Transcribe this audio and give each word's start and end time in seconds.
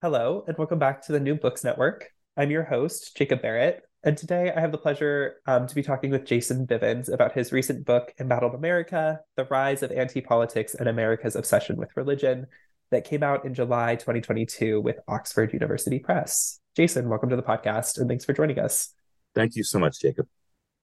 Hello, 0.00 0.44
and 0.46 0.56
welcome 0.56 0.78
back 0.78 1.02
to 1.02 1.10
the 1.10 1.18
New 1.18 1.34
Books 1.34 1.64
Network. 1.64 2.12
I'm 2.36 2.52
your 2.52 2.62
host, 2.62 3.16
Jacob 3.16 3.42
Barrett, 3.42 3.82
and 4.04 4.16
today 4.16 4.52
I 4.56 4.60
have 4.60 4.70
the 4.70 4.78
pleasure 4.78 5.40
um, 5.44 5.66
to 5.66 5.74
be 5.74 5.82
talking 5.82 6.12
with 6.12 6.24
Jason 6.24 6.68
Bivins 6.68 7.12
about 7.12 7.32
his 7.32 7.50
recent 7.50 7.84
book, 7.84 8.14
Embattled 8.20 8.54
America 8.54 9.18
The 9.34 9.46
Rise 9.46 9.82
of 9.82 9.90
Anti 9.90 10.20
Politics 10.20 10.76
and 10.76 10.88
America's 10.88 11.34
Obsession 11.34 11.76
with 11.76 11.96
Religion, 11.96 12.46
that 12.92 13.08
came 13.08 13.24
out 13.24 13.44
in 13.44 13.54
July 13.54 13.96
2022 13.96 14.80
with 14.80 15.00
Oxford 15.08 15.52
University 15.52 15.98
Press. 15.98 16.60
Jason, 16.76 17.08
welcome 17.08 17.30
to 17.30 17.36
the 17.36 17.42
podcast, 17.42 17.98
and 17.98 18.08
thanks 18.08 18.24
for 18.24 18.32
joining 18.32 18.60
us. 18.60 18.94
Thank 19.34 19.56
you 19.56 19.64
so 19.64 19.80
much, 19.80 20.00
Jacob. 20.00 20.28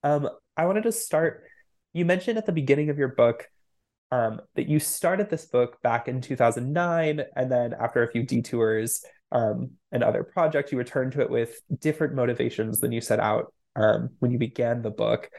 Um, 0.03 0.29
I 0.57 0.65
wanted 0.65 0.83
to 0.83 0.91
start. 0.91 1.45
You 1.93 2.03
mentioned 2.03 2.37
at 2.37 2.45
the 2.45 2.51
beginning 2.51 2.89
of 2.89 2.97
your 2.97 3.07
book 3.07 3.47
um, 4.15 4.39
that 4.55 4.69
you 4.69 4.79
started 4.79 5.29
this 5.29 5.45
book 5.45 5.81
back 5.81 6.07
in 6.07 6.21
2009, 6.21 7.21
and 7.35 7.51
then 7.51 7.73
after 7.73 8.01
a 8.01 8.09
few 8.09 8.23
detours 8.23 9.03
um, 9.33 9.71
and 9.91 10.03
other 10.03 10.23
projects, 10.23 10.71
you 10.71 10.77
returned 10.77 11.11
to 11.13 11.21
it 11.21 11.29
with 11.29 11.59
different 11.79 12.15
motivations 12.15 12.79
than 12.79 12.93
you 12.93 13.01
set 13.01 13.19
out 13.19 13.53
um, 13.75 14.11
when 14.19 14.31
you 14.31 14.37
began 14.37 14.81
the 14.81 14.89
book. 14.89 15.29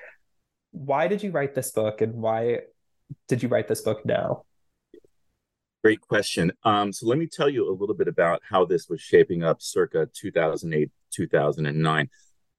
Why 0.72 1.08
did 1.08 1.22
you 1.22 1.30
write 1.30 1.54
this 1.54 1.70
book, 1.70 2.02
and 2.02 2.16
why 2.16 2.60
did 3.28 3.42
you 3.42 3.48
write 3.48 3.66
this 3.66 3.80
book 3.80 4.04
now? 4.04 4.42
Great 5.82 6.02
question. 6.02 6.52
Um, 6.62 6.92
so 6.92 7.06
let 7.06 7.16
me 7.16 7.28
tell 7.28 7.48
you 7.48 7.70
a 7.70 7.72
little 7.72 7.94
bit 7.94 8.08
about 8.08 8.42
how 8.47 8.66
this 8.66 8.88
was 8.91 9.00
shaping 9.00 9.42
up 9.42 9.62
circa 9.62 10.06
2008, 10.12 10.91
2009. 11.12 12.10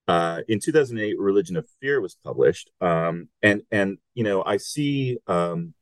Uh, 0.08 0.40
in 0.48 0.60
2008, 0.60 1.20
Religion 1.20 1.58
of 1.58 1.68
Fear 1.80 2.02
was 2.02 2.18
published, 2.24 2.72
um, 2.82 3.28
and 3.44 3.62
and 3.72 3.98
you 4.16 4.24
know 4.24 4.42
I 4.44 4.58
see 4.58 5.18
um, 5.28 5.76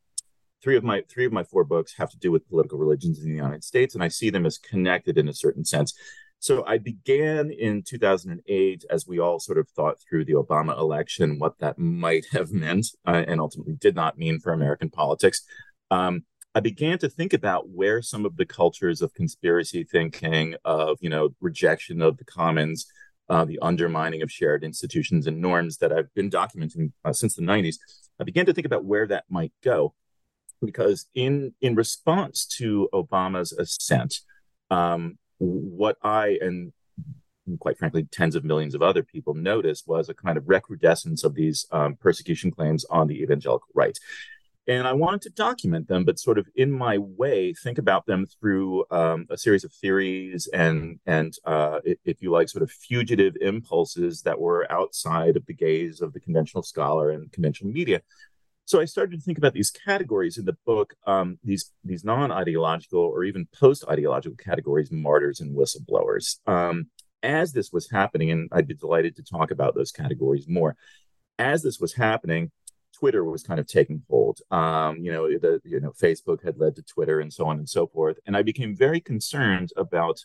three 0.65 0.75
of 0.75 0.83
my 0.83 1.03
three 1.07 1.25
of 1.27 1.31
my 1.31 1.43
four 1.43 1.63
books 1.63 1.93
have 1.95 2.09
to 2.09 2.17
do 2.17 2.31
with 2.31 2.49
political 2.49 2.79
religions 2.79 3.19
in 3.19 3.29
the 3.29 3.35
United 3.35 3.63
States, 3.63 3.93
and 3.93 4.03
I 4.03 4.07
see 4.07 4.31
them 4.31 4.47
as 4.47 4.57
connected 4.57 5.15
in 5.15 5.29
a 5.29 5.33
certain 5.33 5.63
sense. 5.63 5.93
So 6.39 6.65
I 6.65 6.79
began 6.79 7.51
in 7.51 7.83
2008 7.83 8.83
as 8.89 9.07
we 9.07 9.19
all 9.19 9.39
sort 9.39 9.59
of 9.59 9.69
thought 9.69 9.97
through 10.01 10.25
the 10.25 10.33
Obama 10.33 10.75
election, 10.77 11.37
what 11.37 11.59
that 11.59 11.77
might 11.77 12.25
have 12.31 12.51
meant, 12.51 12.87
uh, 13.05 13.23
and 13.27 13.39
ultimately 13.39 13.75
did 13.75 13.95
not 13.95 14.17
mean 14.17 14.39
for 14.39 14.53
American 14.53 14.89
politics. 14.89 15.45
Um, 15.91 16.23
I 16.55 16.61
began 16.61 16.97
to 16.99 17.09
think 17.09 17.33
about 17.33 17.69
where 17.69 18.01
some 18.01 18.25
of 18.25 18.35
the 18.35 18.45
cultures 18.45 19.03
of 19.03 19.13
conspiracy 19.13 19.83
thinking, 19.83 20.55
of 20.65 20.97
you 20.99 21.11
know 21.11 21.29
rejection 21.41 22.01
of 22.01 22.17
the 22.17 22.25
commons, 22.25 22.87
uh, 23.29 23.45
the 23.45 23.59
undermining 23.61 24.23
of 24.23 24.31
shared 24.31 24.63
institutions 24.63 25.27
and 25.27 25.39
norms 25.39 25.77
that 25.77 25.93
I've 25.93 26.11
been 26.15 26.31
documenting 26.31 26.91
uh, 27.03 27.13
since 27.13 27.35
the 27.35 27.43
90s. 27.43 27.75
I 28.19 28.23
began 28.23 28.47
to 28.47 28.53
think 28.53 28.65
about 28.65 28.85
where 28.85 29.05
that 29.07 29.25
might 29.29 29.53
go 29.63 29.93
because 30.61 31.07
in 31.15 31.53
in 31.61 31.75
response 31.75 32.45
to 32.57 32.89
Obama's 32.93 33.51
ascent, 33.53 34.21
um, 34.69 35.17
what 35.37 35.97
I 36.03 36.37
and 36.41 36.73
quite 37.59 37.77
frankly 37.77 38.07
tens 38.11 38.35
of 38.35 38.43
millions 38.43 38.73
of 38.73 38.81
other 38.81 39.03
people 39.03 39.33
noticed 39.33 39.87
was 39.87 40.09
a 40.09 40.13
kind 40.13 40.37
of 40.37 40.47
recrudescence 40.47 41.23
of 41.23 41.35
these 41.35 41.65
um, 41.71 41.95
persecution 41.95 42.51
claims 42.51 42.85
on 42.85 43.07
the 43.07 43.21
evangelical 43.21 43.67
right. 43.75 43.97
And 44.67 44.87
I 44.87 44.93
wanted 44.93 45.21
to 45.21 45.29
document 45.29 45.87
them, 45.87 46.05
but 46.05 46.17
sort 46.17 46.39
of 46.39 46.47
in 46.55 46.71
my 46.71 46.97
way, 46.97 47.53
think 47.53 47.77
about 47.77 48.07
them 48.07 48.25
through 48.25 48.85
um, 48.89 49.27
a 49.29 49.37
series 49.37 49.63
of 49.63 49.71
theories 49.71 50.47
and 50.47 50.99
and 51.05 51.33
uh, 51.45 51.81
if 51.83 52.21
you 52.21 52.31
like, 52.31 52.49
sort 52.49 52.63
of 52.63 52.71
fugitive 52.71 53.35
impulses 53.41 54.23
that 54.23 54.39
were 54.39 54.71
outside 54.71 55.37
of 55.37 55.45
the 55.45 55.53
gaze 55.53 56.01
of 56.01 56.13
the 56.13 56.19
conventional 56.19 56.63
scholar 56.63 57.11
and 57.11 57.31
conventional 57.31 57.71
media 57.71 58.01
so 58.65 58.81
I 58.81 58.85
started 58.85 59.19
to 59.19 59.23
think 59.23 59.37
about 59.37 59.53
these 59.53 59.71
categories 59.71 60.37
in 60.37 60.45
the 60.45 60.57
book, 60.65 60.95
um, 61.05 61.37
these 61.43 61.71
these 61.83 62.03
non-ideological 62.03 62.99
or 62.99 63.23
even 63.23 63.47
post-ideological 63.57 64.37
categories, 64.37 64.91
martyrs 64.91 65.39
and 65.39 65.55
whistleblowers. 65.55 66.39
Um, 66.47 66.87
as 67.21 67.53
this 67.53 67.71
was 67.71 67.89
happening, 67.89 68.31
and 68.31 68.49
I'd 68.51 68.67
be 68.67 68.73
delighted 68.73 69.15
to 69.15 69.23
talk 69.23 69.51
about 69.51 69.75
those 69.75 69.91
categories 69.91 70.47
more. 70.47 70.75
As 71.37 71.63
this 71.63 71.79
was 71.79 71.93
happening, 71.93 72.51
Twitter 72.93 73.23
was 73.23 73.43
kind 73.43 73.59
of 73.59 73.67
taking 73.67 74.03
hold. 74.09 74.39
Um, 74.51 74.97
you 74.97 75.11
know, 75.11 75.27
the 75.27 75.61
you 75.63 75.79
know 75.79 75.91
Facebook 75.91 76.43
had 76.43 76.57
led 76.57 76.75
to 76.75 76.81
Twitter 76.83 77.19
and 77.19 77.31
so 77.31 77.45
on 77.45 77.59
and 77.59 77.69
so 77.69 77.85
forth, 77.87 78.17
and 78.25 78.35
I 78.35 78.41
became 78.41 78.75
very 78.75 78.99
concerned 78.99 79.71
about 79.77 80.23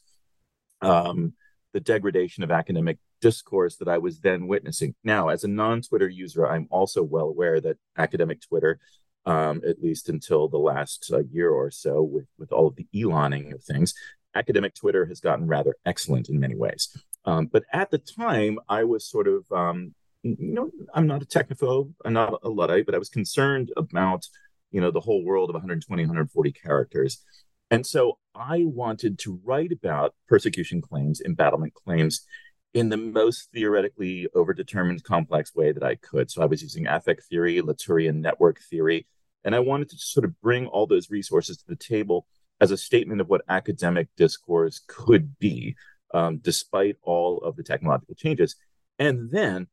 um, 0.80 1.34
the 1.72 1.80
degradation 1.80 2.42
of 2.42 2.50
academic 2.50 2.98
discourse 3.20 3.76
that 3.76 3.88
I 3.88 3.98
was 3.98 4.20
then 4.20 4.46
witnessing. 4.46 4.94
Now, 5.04 5.28
as 5.28 5.44
a 5.44 5.48
non 5.48 5.82
Twitter 5.82 6.08
user, 6.08 6.46
I'm 6.46 6.66
also 6.70 7.02
well 7.02 7.26
aware 7.26 7.60
that 7.60 7.78
academic 7.96 8.40
Twitter, 8.40 8.80
um, 9.26 9.62
at 9.66 9.82
least 9.82 10.08
until 10.08 10.48
the 10.48 10.58
last 10.58 11.10
uh, 11.12 11.22
year 11.30 11.50
or 11.50 11.70
so, 11.70 12.02
with, 12.02 12.26
with 12.38 12.52
all 12.52 12.66
of 12.66 12.76
the 12.76 12.86
Eloning 12.94 13.52
of 13.54 13.62
things, 13.62 13.94
academic 14.34 14.74
Twitter 14.74 15.06
has 15.06 15.20
gotten 15.20 15.46
rather 15.46 15.76
excellent 15.84 16.28
in 16.28 16.40
many 16.40 16.56
ways. 16.56 16.96
Um, 17.24 17.46
but 17.46 17.64
at 17.72 17.90
the 17.90 17.98
time, 17.98 18.58
I 18.68 18.84
was 18.84 19.08
sort 19.08 19.28
of, 19.28 19.50
um, 19.52 19.94
you 20.22 20.36
know, 20.38 20.70
I'm 20.94 21.06
not 21.06 21.22
a 21.22 21.26
technophobe, 21.26 21.92
I'm 22.04 22.12
not 22.12 22.40
a 22.42 22.48
Luddite, 22.48 22.86
but 22.86 22.94
I 22.94 22.98
was 22.98 23.08
concerned 23.08 23.72
about, 23.76 24.26
you 24.70 24.80
know, 24.80 24.90
the 24.90 25.00
whole 25.00 25.24
world 25.24 25.50
of 25.50 25.54
120, 25.54 26.02
140 26.02 26.52
characters. 26.52 27.22
And 27.70 27.86
so 27.86 28.18
I 28.34 28.64
wanted 28.64 29.18
to 29.20 29.40
write 29.44 29.72
about 29.72 30.14
persecution 30.28 30.80
claims, 30.80 31.20
embattlement 31.20 31.74
claims 31.74 32.26
in 32.74 32.88
the 32.88 32.96
most 32.96 33.48
theoretically 33.52 34.28
overdetermined 34.34 35.02
complex 35.02 35.54
way 35.54 35.72
that 35.72 35.82
I 35.82 35.96
could. 35.96 36.30
So 36.30 36.42
I 36.42 36.46
was 36.46 36.62
using 36.62 36.86
affect 36.86 37.24
theory, 37.24 37.60
Latourian 37.60 38.16
network 38.16 38.60
theory, 38.60 39.06
and 39.44 39.54
I 39.54 39.60
wanted 39.60 39.90
to 39.90 39.98
sort 39.98 40.24
of 40.24 40.40
bring 40.40 40.66
all 40.66 40.86
those 40.86 41.10
resources 41.10 41.56
to 41.58 41.64
the 41.66 41.76
table 41.76 42.26
as 42.60 42.70
a 42.70 42.76
statement 42.76 43.20
of 43.20 43.28
what 43.28 43.42
academic 43.48 44.08
discourse 44.16 44.82
could 44.86 45.38
be, 45.38 45.74
um, 46.12 46.38
despite 46.38 46.96
all 47.02 47.38
of 47.38 47.56
the 47.56 47.62
technological 47.62 48.14
changes. 48.14 48.56
And 48.98 49.30
then 49.30 49.68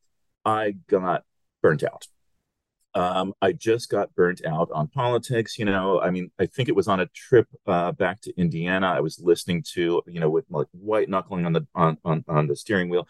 I 0.45 0.75
got 0.87 1.23
burnt 1.61 1.83
out 1.83 2.07
um, 2.97 3.35
I 3.43 3.51
just 3.51 3.89
got 3.89 4.15
burnt 4.15 4.43
out 4.43 4.69
on 4.73 4.87
politics. 4.87 5.59
You 5.59 5.65
know, 5.65 6.01
I 6.01 6.09
mean, 6.09 6.31
I 6.39 6.47
think 6.47 6.67
it 6.67 6.75
was 6.75 6.87
on 6.87 6.99
a 6.99 7.05
trip 7.05 7.47
uh, 7.67 7.91
back 7.91 8.21
to 8.21 8.33
Indiana. 8.37 8.87
I 8.87 9.01
was 9.01 9.19
listening 9.19 9.63
to, 9.73 10.01
you 10.07 10.19
know, 10.19 10.31
with 10.31 10.45
like 10.49 10.65
white 10.71 11.07
knuckling 11.07 11.45
on 11.45 11.53
the 11.53 11.67
on 11.75 11.99
on, 12.03 12.25
on 12.27 12.47
the 12.47 12.55
steering 12.55 12.89
wheel. 12.89 13.07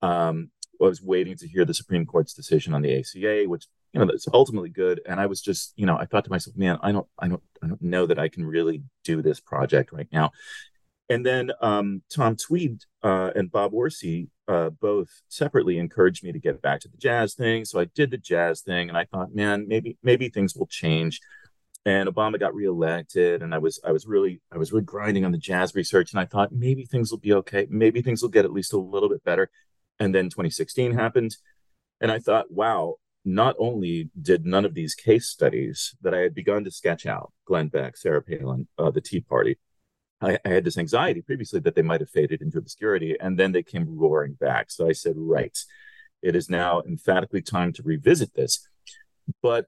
Um, 0.00 0.50
I 0.80 0.84
was 0.84 1.02
waiting 1.02 1.36
to 1.36 1.46
hear 1.46 1.66
the 1.66 1.74
Supreme 1.74 2.06
Court's 2.06 2.32
decision 2.32 2.72
on 2.72 2.80
the 2.80 2.98
ACA, 2.98 3.44
which 3.46 3.66
you 3.92 4.00
know 4.00 4.06
that's 4.06 4.26
ultimately 4.32 4.70
good. 4.70 5.02
And 5.06 5.20
I 5.20 5.26
was 5.26 5.42
just, 5.42 5.74
you 5.76 5.84
know, 5.84 5.98
I 5.98 6.06
thought 6.06 6.24
to 6.24 6.30
myself, 6.30 6.56
man, 6.56 6.78
I 6.82 6.92
don't, 6.92 7.06
I 7.18 7.28
don't, 7.28 7.42
I 7.62 7.66
don't 7.66 7.82
know 7.82 8.06
that 8.06 8.18
I 8.18 8.28
can 8.28 8.46
really 8.46 8.84
do 9.04 9.20
this 9.20 9.38
project 9.38 9.92
right 9.92 10.08
now. 10.10 10.32
And 11.10 11.26
then 11.26 11.52
um, 11.60 12.02
Tom 12.10 12.36
Tweed 12.36 12.84
uh, 13.02 13.32
and 13.36 13.52
Bob 13.52 13.74
Orsi 13.74 14.28
uh, 14.48 14.70
both 14.70 15.08
separately 15.28 15.78
encouraged 15.78 16.22
me 16.22 16.32
to 16.32 16.38
get 16.38 16.62
back 16.62 16.80
to 16.80 16.88
the 16.88 16.96
jazz 16.96 17.34
thing. 17.34 17.64
So 17.64 17.80
I 17.80 17.86
did 17.86 18.10
the 18.10 18.18
jazz 18.18 18.60
thing, 18.60 18.88
and 18.88 18.96
I 18.96 19.04
thought, 19.04 19.34
man, 19.34 19.66
maybe 19.68 19.96
maybe 20.02 20.28
things 20.28 20.54
will 20.54 20.66
change. 20.66 21.20
And 21.84 22.08
Obama 22.08 22.38
got 22.38 22.54
reelected, 22.54 23.42
and 23.42 23.54
I 23.54 23.58
was 23.58 23.80
I 23.84 23.92
was 23.92 24.06
really 24.06 24.40
I 24.52 24.58
was 24.58 24.72
really 24.72 24.84
grinding 24.84 25.24
on 25.24 25.32
the 25.32 25.38
jazz 25.38 25.74
research, 25.74 26.12
and 26.12 26.20
I 26.20 26.26
thought 26.26 26.52
maybe 26.52 26.84
things 26.84 27.10
will 27.10 27.18
be 27.18 27.32
okay. 27.34 27.66
Maybe 27.70 28.02
things 28.02 28.22
will 28.22 28.28
get 28.28 28.44
at 28.44 28.52
least 28.52 28.72
a 28.72 28.78
little 28.78 29.08
bit 29.08 29.24
better. 29.24 29.50
And 29.98 30.14
then 30.14 30.26
2016 30.26 30.92
happened, 30.92 31.36
and 32.00 32.10
I 32.10 32.18
thought, 32.18 32.50
wow. 32.50 32.96
Not 33.28 33.56
only 33.58 34.08
did 34.22 34.46
none 34.46 34.64
of 34.64 34.74
these 34.74 34.94
case 34.94 35.26
studies 35.26 35.96
that 36.00 36.14
I 36.14 36.18
had 36.18 36.32
begun 36.32 36.62
to 36.62 36.70
sketch 36.70 37.06
out, 37.06 37.32
Glenn 37.44 37.66
Beck, 37.66 37.96
Sarah 37.96 38.22
Palin, 38.22 38.68
uh, 38.78 38.92
the 38.92 39.00
Tea 39.00 39.20
Party, 39.20 39.58
I, 40.20 40.38
I, 40.44 40.48
had 40.48 40.64
this 40.64 40.78
anxiety 40.78 41.20
previously 41.20 41.60
that 41.60 41.74
they 41.74 41.82
might 41.82 42.00
have 42.00 42.10
faded 42.10 42.42
into 42.42 42.58
obscurity, 42.58 43.16
and 43.20 43.38
then 43.38 43.52
they 43.52 43.62
came 43.62 43.98
roaring 43.98 44.34
back. 44.34 44.70
So 44.70 44.88
I 44.88 44.92
said, 44.92 45.14
right, 45.16 45.56
it 46.22 46.34
is 46.34 46.48
now 46.48 46.82
emphatically 46.82 47.42
time 47.42 47.72
to 47.74 47.82
revisit 47.82 48.34
this. 48.34 48.66
But 49.42 49.66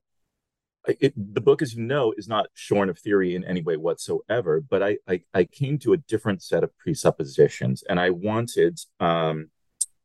it, 0.87 1.13
the 1.35 1.41
book, 1.41 1.61
as 1.61 1.75
you 1.75 1.83
know, 1.83 2.15
is 2.17 2.29
not 2.29 2.49
shorn 2.55 2.89
of 2.89 2.99
theory 2.99 3.35
in 3.35 3.45
any 3.45 3.63
way 3.63 3.77
whatsoever. 3.77 4.61
But 4.61 4.83
I, 4.83 4.99
I, 5.07 5.21
I 5.35 5.45
came 5.45 5.79
to 5.81 5.93
a 5.93 5.99
different 5.99 6.43
set 6.43 6.65
of 6.65 6.77
presuppositions, 6.79 7.83
and 7.89 8.01
I 8.01 8.11
wanted, 8.11 8.79
um, 9.01 9.51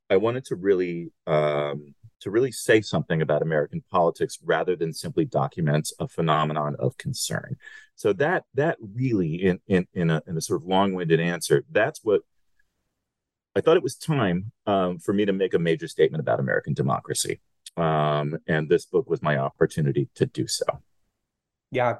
I 0.09 0.17
wanted 0.17 0.45
to 0.45 0.55
really 0.55 1.11
um, 1.25 1.95
to 2.23 2.31
really 2.31 2.51
say 2.51 2.81
something 2.81 3.21
about 3.21 3.41
American 3.41 3.83
politics 3.91 4.39
rather 4.43 4.75
than 4.75 4.93
simply 4.93 5.25
document 5.25 5.91
a 5.99 6.07
phenomenon 6.07 6.75
of 6.79 6.97
concern. 6.97 7.57
So 7.95 8.13
that 8.13 8.45
that 8.55 8.77
really, 8.95 9.35
in 9.35 9.59
in 9.67 9.87
in 9.93 10.09
a, 10.09 10.23
in 10.25 10.37
a 10.37 10.41
sort 10.41 10.61
of 10.61 10.67
long-winded 10.67 11.19
answer, 11.19 11.63
that's 11.69 11.99
what 12.03 12.21
I 13.55 13.61
thought 13.61 13.77
it 13.77 13.83
was 13.83 13.95
time 13.95 14.51
um, 14.65 14.99
for 14.99 15.13
me 15.13 15.25
to 15.25 15.33
make 15.33 15.53
a 15.53 15.59
major 15.59 15.87
statement 15.87 16.21
about 16.21 16.39
American 16.39 16.73
democracy, 16.73 17.41
um, 17.77 18.37
and 18.47 18.69
this 18.69 18.85
book 18.85 19.09
was 19.09 19.21
my 19.21 19.37
opportunity 19.37 20.09
to 20.15 20.25
do 20.25 20.47
so. 20.47 20.65
Yeah, 21.71 21.97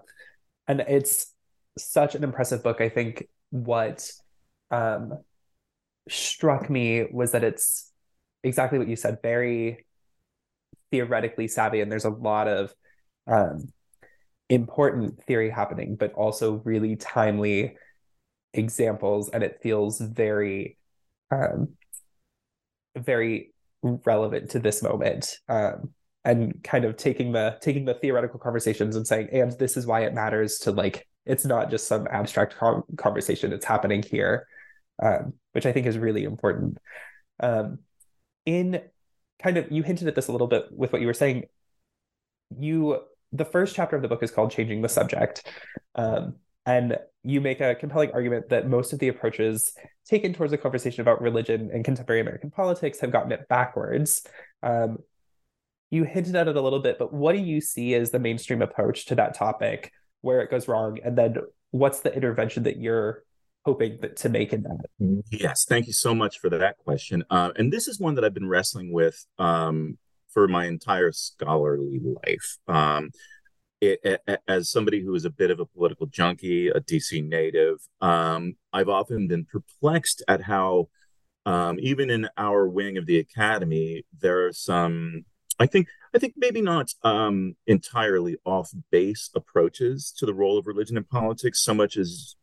and 0.68 0.80
it's 0.82 1.34
such 1.78 2.16
an 2.16 2.24
impressive 2.24 2.64
book. 2.64 2.80
I 2.80 2.90
think 2.90 3.28
what 3.50 4.10
um, 4.72 5.20
struck 6.08 6.70
me 6.70 7.06
was 7.12 7.34
that 7.34 7.44
it's 7.44 7.92
exactly 8.44 8.80
what 8.80 8.88
you 8.88 8.96
said, 8.96 9.20
very 9.22 9.86
theoretically 10.94 11.48
savvy, 11.48 11.82
and 11.82 11.92
there's 11.92 12.06
a 12.06 12.12
lot 12.12 12.48
of 12.48 12.72
um, 13.26 13.68
important 14.48 15.24
theory 15.24 15.50
happening, 15.50 15.96
but 15.96 16.14
also 16.14 16.62
really 16.66 16.96
timely 16.96 17.76
examples, 18.54 19.32
and 19.32 19.42
it 19.42 19.58
feels 19.64 20.00
very, 20.00 20.78
um, 21.32 21.70
very 22.96 23.56
relevant 23.82 24.52
to 24.52 24.60
this 24.60 24.84
moment. 24.84 25.40
Um, 25.50 25.90
and 26.24 26.64
kind 26.64 26.86
of 26.86 26.96
taking 26.96 27.32
the 27.32 27.58
taking 27.60 27.86
the 27.86 27.96
theoretical 27.96 28.40
conversations 28.40 28.96
and 28.96 29.06
saying, 29.06 29.30
and 29.34 29.52
this 29.54 29.76
is 29.76 29.88
why 29.88 30.02
it 30.02 30.14
matters 30.14 30.60
to 30.60 30.72
like 30.72 31.08
it's 31.26 31.44
not 31.44 31.72
just 31.72 31.88
some 31.88 32.08
abstract 32.12 32.56
com- 32.56 32.84
conversation; 32.98 33.52
it's 33.52 33.66
happening 33.66 34.04
here, 34.04 34.48
um, 35.02 35.34
which 35.54 35.66
I 35.66 35.72
think 35.72 35.88
is 35.88 35.98
really 35.98 36.24
important. 36.24 36.78
Um, 37.40 37.80
in 38.46 38.82
kind 39.44 39.58
of 39.58 39.72
you 39.72 39.84
hinted 39.84 40.08
at 40.08 40.16
this 40.16 40.28
a 40.28 40.32
little 40.32 40.48
bit 40.48 40.66
with 40.72 40.92
what 40.92 41.02
you 41.02 41.08
were 41.08 41.14
saying. 41.14 41.44
You 42.58 43.00
the 43.32 43.46
first 43.46 43.76
chapter 43.76 43.96
of 43.96 44.02
the 44.02 44.08
book 44.08 44.24
is 44.24 44.32
called 44.32 44.52
changing 44.52 44.82
the 44.82 44.90
subject 44.90 45.48
um, 45.96 46.36
and 46.66 46.98
you 47.24 47.42
make 47.42 47.62
a 47.62 47.74
compelling 47.76 48.12
argument 48.12 48.50
that 48.50 48.70
most 48.70 48.94
of 48.94 49.00
the 49.00 49.08
approaches 49.08 49.74
taken 50.06 50.34
towards 50.34 50.54
a 50.54 50.58
conversation 50.58 51.02
about 51.02 51.20
religion 51.20 51.72
and 51.74 51.84
contemporary 51.84 52.22
american 52.22 52.52
politics 52.52 53.00
have 53.00 53.12
gotten 53.12 53.32
it 53.32 53.48
backwards. 53.50 54.26
Um, 54.62 54.98
you 55.90 56.04
hinted 56.04 56.36
at 56.36 56.48
it 56.48 56.56
a 56.56 56.62
little 56.62 56.80
bit 56.80 56.98
but 57.00 57.12
what 57.14 57.34
do 57.34 57.42
you 57.42 57.60
see 57.60 57.96
as 57.96 58.12
the 58.12 58.20
mainstream 58.20 58.62
approach 58.62 59.06
to 59.08 59.16
that 59.16 59.34
topic 59.34 59.92
where 60.22 60.42
it 60.42 60.52
goes 60.52 60.68
wrong? 60.68 61.00
And 61.04 61.18
then 61.18 61.38
what's 61.72 62.02
the 62.02 62.14
intervention 62.14 62.64
that 62.64 62.78
you're 62.78 63.24
hoping 63.66 63.98
that, 64.02 64.18
to 64.18 64.30
make 64.30 64.54
in 64.54 64.64
that? 64.64 65.24
Yes, 65.32 65.66
thank 65.66 65.88
you 65.88 65.94
so 65.94 66.14
much 66.14 66.40
for 66.40 66.50
that 66.50 66.78
question. 66.78 67.24
Uh, 67.30 67.52
and 67.56 67.72
this 67.72 67.88
is 67.88 68.00
one 68.00 68.16
that 68.16 68.26
I've 68.26 68.34
been 68.34 68.50
wrestling 68.50 68.92
with 68.92 69.26
um, 69.40 69.98
for 70.30 70.48
my 70.48 70.66
entire 70.66 71.12
scholarly 71.12 72.02
life. 72.04 72.58
Um, 72.68 73.12
it, 73.80 74.00
it, 74.04 74.42
as 74.48 74.70
somebody 74.70 75.04
who 75.04 75.14
is 75.14 75.26
a 75.26 75.30
bit 75.30 75.52
of 75.52 75.60
a 75.60 75.66
political 75.66 76.08
junkie, 76.08 76.70
a 76.70 76.80
DC 76.80 77.28
native, 77.28 77.80
um, 78.02 78.56
I've 78.72 78.90
often 78.90 79.28
been 79.28 79.46
perplexed 79.46 80.24
at 80.28 80.42
how, 80.42 80.88
um, 81.46 81.78
even 81.82 82.10
in 82.10 82.30
our 82.38 82.68
wing 82.68 82.98
of 82.98 83.06
the 83.06 83.20
academy, 83.20 84.06
there 84.18 84.46
are 84.46 84.54
some. 84.54 85.26
I 85.60 85.68
think 85.68 85.88
I 86.16 86.20
think 86.20 86.34
maybe 86.38 86.62
not 86.62 86.94
um, 87.04 87.56
entirely 87.68 88.38
off 88.46 88.72
base 88.90 89.30
approaches 89.36 90.14
to 90.18 90.26
the 90.26 90.34
role 90.34 90.58
of 90.58 90.66
religion 90.66 90.98
in 90.98 91.04
politics, 91.04 91.62
so 91.62 91.74
much 91.74 91.98
as 91.98 92.36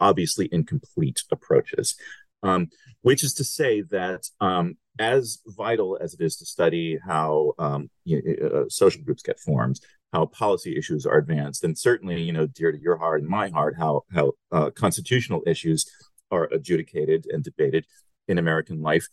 obviously 0.00 0.48
incomplete 0.50 1.22
approaches. 1.30 1.96
Um, 2.42 2.68
which 3.02 3.22
is 3.22 3.34
to 3.34 3.44
say 3.44 3.82
that 3.82 4.26
um, 4.40 4.76
as 4.98 5.40
vital 5.46 5.98
as 6.00 6.14
it 6.14 6.20
is 6.20 6.36
to 6.36 6.46
study 6.46 6.98
how 7.06 7.52
um, 7.58 7.90
you 8.04 8.22
know, 8.22 8.46
uh, 8.48 8.64
social 8.68 9.02
groups 9.02 9.22
get 9.22 9.38
formed, 9.38 9.80
how 10.12 10.26
policy 10.26 10.76
issues 10.76 11.06
are 11.06 11.18
advanced, 11.18 11.64
and 11.64 11.78
certainly, 11.78 12.22
you 12.22 12.32
know, 12.32 12.46
dear 12.46 12.72
to 12.72 12.80
your 12.80 12.96
heart 12.96 13.20
and 13.20 13.28
my 13.28 13.48
heart, 13.48 13.76
how 13.78 14.02
how 14.12 14.32
uh, 14.52 14.70
constitutional 14.70 15.42
issues 15.46 15.86
are 16.30 16.44
adjudicated 16.52 17.26
and 17.30 17.44
debated 17.44 17.86
in 18.28 18.38
American 18.38 18.82
life. 18.82 19.06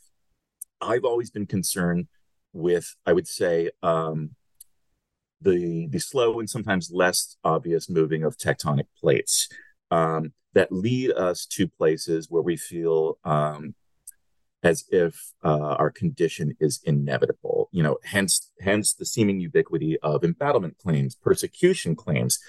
I've 0.81 1.05
always 1.05 1.31
been 1.31 1.47
concerned 1.47 2.07
with, 2.53 2.95
I 3.05 3.13
would 3.13 3.27
say, 3.27 3.71
um, 3.81 4.31
the 5.41 5.87
the 5.89 5.99
slow 5.99 6.39
and 6.39 6.49
sometimes 6.49 6.91
less 6.91 7.37
obvious 7.43 7.89
moving 7.89 8.23
of 8.23 8.37
tectonic 8.37 8.85
plates 8.99 9.47
um, 9.91 10.33
that 10.57 10.71
lead 10.71 11.11
us 11.11 11.45
to 11.45 11.67
places 11.67 12.31
where 12.31 12.41
we 12.41 12.57
feel 12.57 13.19
um, 13.23 13.75
as 14.63 14.85
if 14.89 15.33
uh, 15.43 15.75
our 15.75 15.91
condition 15.91 16.57
is 16.59 16.81
inevitable. 16.83 17.69
You 17.71 17.83
know, 17.83 17.97
hence 18.03 18.51
hence 18.59 18.91
the 18.91 19.05
seeming 19.05 19.39
ubiquity 19.39 19.99
of 20.01 20.23
embattlement 20.23 20.79
claims, 20.79 21.13
persecution 21.13 21.95
claims. 21.95 22.39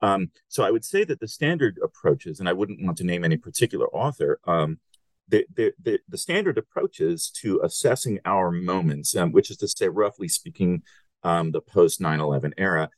Um, 0.00 0.30
so 0.48 0.62
I 0.62 0.70
would 0.70 0.84
say 0.84 1.04
that 1.04 1.20
the 1.20 1.28
standard 1.28 1.78
approaches, 1.84 2.40
and 2.40 2.48
I 2.48 2.54
wouldn't 2.54 2.82
want 2.82 2.96
to 2.98 3.04
name 3.04 3.22
any 3.22 3.36
particular 3.36 3.86
author, 3.88 4.40
um, 4.44 4.78
the, 5.28 5.44
the, 5.54 5.74
the, 5.82 5.98
the, 6.08 6.16
standard 6.16 6.56
approaches 6.56 7.30
to 7.42 7.60
assessing 7.62 8.18
our 8.24 8.50
moments, 8.50 9.14
um, 9.14 9.32
which 9.32 9.50
is 9.50 9.58
to 9.58 9.68
say, 9.68 9.88
roughly 9.88 10.28
speaking, 10.28 10.82
um, 11.22 11.50
the 11.50 11.60
post 11.60 12.00
9 12.00 12.18
11 12.18 12.54
era, 12.56 12.88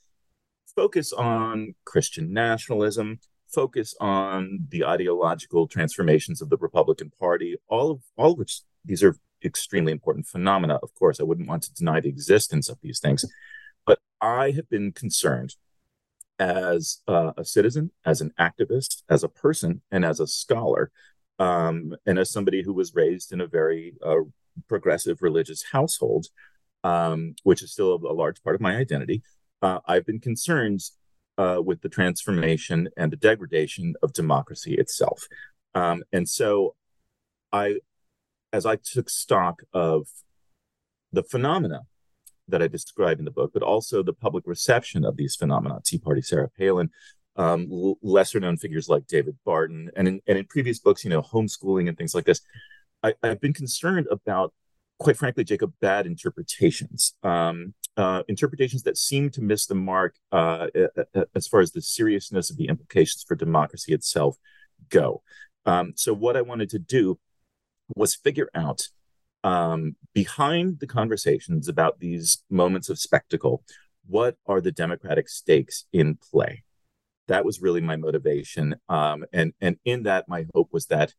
focus 0.77 1.13
on 1.13 1.75
Christian 1.85 2.33
nationalism, 2.33 3.19
focus 3.52 3.94
on 4.00 4.67
the 4.70 4.85
ideological 4.85 5.67
transformations 5.67 6.41
of 6.41 6.50
the 6.50 6.56
Republican 6.56 7.11
Party, 7.19 7.56
all 7.69 7.91
of 7.91 8.02
all 8.17 8.32
of 8.32 8.38
which 8.38 8.62
these 8.85 9.02
are 9.02 9.17
extremely 9.44 9.93
important 9.93 10.26
phenomena. 10.26 10.79
Of 10.82 10.94
course, 10.94 11.20
I 11.20 11.25
wouldn't 11.25 11.49
want 11.49 11.62
to 11.64 11.75
deny 11.75 12.00
the 12.00 12.08
existence 12.08 12.69
of 12.69 12.79
these 12.82 13.00
things, 13.00 13.25
but 13.87 13.99
I 14.20 14.52
have 14.52 14.69
been 14.69 14.93
concerned 14.93 15.55
as 16.38 17.02
uh, 17.06 17.32
a 17.37 17.44
citizen, 17.44 17.91
as 18.05 18.20
an 18.20 18.32
activist, 18.38 19.02
as 19.08 19.23
a 19.23 19.29
person, 19.29 19.82
and 19.91 20.05
as 20.05 20.20
a 20.20 20.26
scholar, 20.26 20.91
um, 21.38 21.94
and 22.06 22.19
as 22.19 22.31
somebody 22.31 22.62
who 22.62 22.73
was 22.73 22.94
raised 22.94 23.32
in 23.32 23.41
a 23.41 23.47
very 23.47 23.94
uh, 24.05 24.17
progressive 24.69 25.23
religious 25.23 25.64
household, 25.73 26.26
um, 26.82 27.35
which 27.43 27.62
is 27.62 27.73
still 27.73 27.94
a, 27.94 28.12
large 28.12 28.43
part 28.43 28.55
of 28.55 28.61
my 28.61 28.76
identity. 28.76 29.23
Uh, 29.62 29.81
I've 29.87 30.06
been 30.06 30.20
concerned 30.20 30.81
uh, 31.41 31.59
with 31.69 31.81
the 31.81 31.89
transformation 31.89 32.89
and 32.99 33.11
the 33.11 33.17
degradation 33.17 33.95
of 34.03 34.13
democracy 34.13 34.75
itself. 34.75 35.27
Um, 35.75 36.03
and 36.13 36.29
so 36.29 36.75
I, 37.51 37.77
as 38.53 38.67
I 38.67 38.77
took 38.77 39.09
stock 39.09 39.63
of 39.73 40.07
the 41.13 41.23
phenomena 41.23 41.81
that 42.49 42.63
I 42.63 42.69
describe 42.69 43.19
in 43.21 43.25
the 43.25 43.31
book, 43.31 43.53
but 43.55 43.63
also 43.63 44.03
the 44.03 44.13
public 44.13 44.45
reception 44.47 45.03
of 45.05 45.17
these 45.17 45.35
phenomena, 45.35 45.81
Tea 45.83 45.99
Party 45.99 46.21
Sarah 46.21 46.51
Palin, 46.59 46.91
um, 47.37 47.69
l- 47.73 47.99
lesser 48.03 48.39
known 48.39 48.59
figures 48.59 48.89
like 48.91 49.07
David 49.07 49.37
Barton, 49.47 49.91
and 49.97 50.09
in, 50.09 50.21
and 50.27 50.37
in 50.37 50.45
previous 50.45 50.79
books, 50.79 51.05
you 51.05 51.11
know, 51.11 51.23
homeschooling 51.23 51.89
and 51.89 51.97
things 51.97 52.14
like 52.14 52.26
this, 52.26 52.43
I, 53.03 53.14
have 53.23 53.41
been 53.41 53.55
concerned 53.55 54.09
about, 54.11 54.53
quite 54.99 55.17
frankly, 55.17 55.45
Jacob, 55.45 55.73
bad 55.81 56.07
interpretations. 56.07 57.14
Um, 57.23 57.73
uh, 58.00 58.23
interpretations 58.28 58.83
that 58.85 58.97
seem 58.97 59.28
to 59.28 59.42
miss 59.42 59.66
the 59.66 59.75
mark 59.75 60.16
uh, 60.33 60.69
as 61.35 61.47
far 61.47 61.61
as 61.61 61.73
the 61.73 61.83
seriousness 61.83 62.49
of 62.49 62.57
the 62.57 62.66
implications 62.69 63.23
for 63.23 63.35
democracy 63.35 63.92
itself 63.92 64.38
go. 64.88 65.23
Um, 65.66 65.92
so, 65.97 66.14
what 66.14 66.37
I 66.37 66.40
wanted 66.40 66.71
to 66.71 66.78
do 66.78 67.19
was 67.95 68.14
figure 68.14 68.49
out 68.54 68.88
um, 69.45 69.97
behind 70.14 70.80
the 70.80 70.87
conversations 70.87 71.69
about 71.69 72.00
these 72.00 72.42
moments 72.49 72.88
of 72.88 72.99
spectacle, 72.99 73.62
what 74.07 74.37
are 74.47 74.62
the 74.62 74.73
democratic 74.73 75.28
stakes 75.28 75.85
in 75.92 76.16
play? 76.16 76.64
That 77.28 77.45
was 77.45 77.61
really 77.61 77.83
my 77.83 77.97
motivation, 77.97 78.76
um, 78.88 79.26
and 79.30 79.52
and 79.61 79.76
in 79.85 80.04
that, 80.04 80.26
my 80.26 80.47
hope 80.54 80.71
was 80.73 80.87
that, 80.87 81.12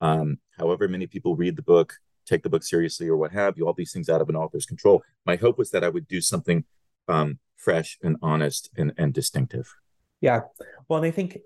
um, 0.00 0.38
however 0.56 0.86
many 0.86 1.08
people 1.08 1.34
read 1.34 1.56
the 1.56 1.62
book, 1.62 1.94
take 2.28 2.42
the 2.42 2.50
book 2.50 2.62
seriously 2.62 3.08
or 3.08 3.16
what 3.16 3.32
have 3.32 3.56
you, 3.56 3.66
all 3.66 3.74
these 3.74 3.92
things 3.92 4.08
out 4.08 4.20
of 4.20 4.28
an 4.28 4.36
author's 4.36 4.66
control. 4.66 5.02
My 5.26 5.36
hope 5.36 5.58
was 5.58 5.70
that 5.70 5.84
I 5.84 5.88
would 5.88 6.08
do 6.08 6.20
something 6.20 6.64
um, 7.08 7.38
fresh 7.56 7.98
and 8.02 8.16
honest 8.22 8.70
and, 8.76 8.92
and 8.96 9.12
distinctive. 9.12 9.74
Yeah. 10.20 10.42
Well, 10.88 10.98
and 10.98 11.06
I 11.06 11.10
think 11.10 11.38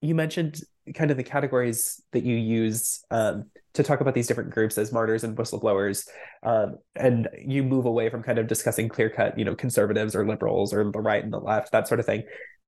you 0.00 0.14
mentioned 0.14 0.60
kind 0.94 1.10
of 1.10 1.16
the 1.16 1.24
categories 1.24 2.00
that 2.12 2.24
you 2.24 2.36
use 2.36 3.04
um, 3.10 3.46
to 3.74 3.82
talk 3.82 4.00
about 4.00 4.14
these 4.14 4.26
different 4.26 4.50
groups 4.50 4.78
as 4.78 4.92
martyrs 4.92 5.24
and 5.24 5.36
whistleblowers. 5.36 6.06
Um, 6.42 6.78
and 6.94 7.28
you 7.38 7.62
move 7.62 7.86
away 7.86 8.08
from 8.08 8.22
kind 8.22 8.38
of 8.38 8.46
discussing 8.46 8.88
clear 8.88 9.10
cut, 9.10 9.38
you 9.38 9.44
know, 9.44 9.54
conservatives 9.54 10.14
or 10.14 10.26
liberals 10.26 10.72
or 10.72 10.90
the 10.90 11.00
right 11.00 11.22
and 11.22 11.32
the 11.32 11.40
left, 11.40 11.72
that 11.72 11.88
sort 11.88 12.00
of 12.00 12.06
thing. 12.06 12.22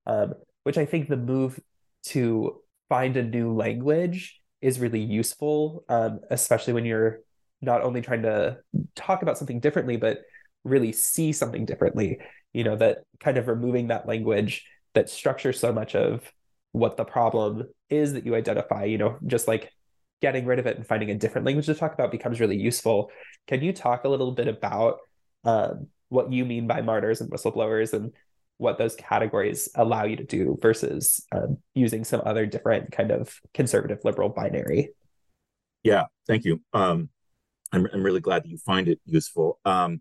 Um, 0.06 0.34
which 0.64 0.78
I 0.78 0.84
think 0.84 1.08
the 1.08 1.16
move 1.16 1.60
to 2.04 2.60
find 2.88 3.16
a 3.16 3.22
new 3.22 3.54
language 3.54 4.40
is 4.60 4.80
really 4.80 5.00
useful, 5.00 5.84
um, 5.88 6.20
especially 6.30 6.72
when 6.72 6.84
you're 6.84 7.20
not 7.60 7.82
only 7.82 8.00
trying 8.00 8.22
to 8.22 8.58
talk 8.94 9.22
about 9.22 9.38
something 9.38 9.60
differently, 9.60 9.96
but 9.96 10.20
really 10.64 10.92
see 10.92 11.32
something 11.32 11.64
differently. 11.64 12.18
You 12.52 12.64
know, 12.64 12.76
that 12.76 12.98
kind 13.20 13.36
of 13.36 13.48
removing 13.48 13.88
that 13.88 14.06
language 14.06 14.66
that 14.94 15.10
structures 15.10 15.58
so 15.58 15.72
much 15.72 15.94
of 15.94 16.32
what 16.72 16.96
the 16.96 17.04
problem 17.04 17.64
is 17.90 18.12
that 18.12 18.26
you 18.26 18.34
identify, 18.34 18.84
you 18.84 18.98
know, 18.98 19.18
just 19.26 19.48
like 19.48 19.72
getting 20.20 20.44
rid 20.44 20.58
of 20.58 20.66
it 20.66 20.76
and 20.76 20.86
finding 20.86 21.10
a 21.10 21.14
different 21.14 21.46
language 21.46 21.66
to 21.66 21.74
talk 21.74 21.94
about 21.94 22.10
becomes 22.10 22.40
really 22.40 22.56
useful. 22.56 23.10
Can 23.46 23.62
you 23.62 23.72
talk 23.72 24.04
a 24.04 24.08
little 24.08 24.32
bit 24.32 24.48
about 24.48 24.98
um, 25.44 25.88
what 26.08 26.32
you 26.32 26.44
mean 26.44 26.66
by 26.66 26.82
martyrs 26.82 27.20
and 27.20 27.30
whistleblowers 27.30 27.92
and 27.92 28.12
what 28.56 28.76
those 28.76 28.96
categories 28.96 29.68
allow 29.76 30.04
you 30.04 30.16
to 30.16 30.24
do 30.24 30.58
versus 30.60 31.24
um, 31.32 31.58
using 31.74 32.04
some 32.04 32.20
other 32.24 32.44
different 32.44 32.90
kind 32.90 33.12
of 33.12 33.38
conservative 33.54 34.00
liberal 34.04 34.28
binary. 34.28 34.90
Yeah, 35.84 36.06
thank 36.26 36.44
you. 36.44 36.60
Um, 36.72 37.08
I'm, 37.72 37.87
I'm 37.92 38.02
really 38.02 38.20
glad 38.20 38.44
that 38.44 38.50
you 38.50 38.58
find 38.58 38.88
it 38.88 39.00
useful. 39.04 39.58
Um, 39.64 40.00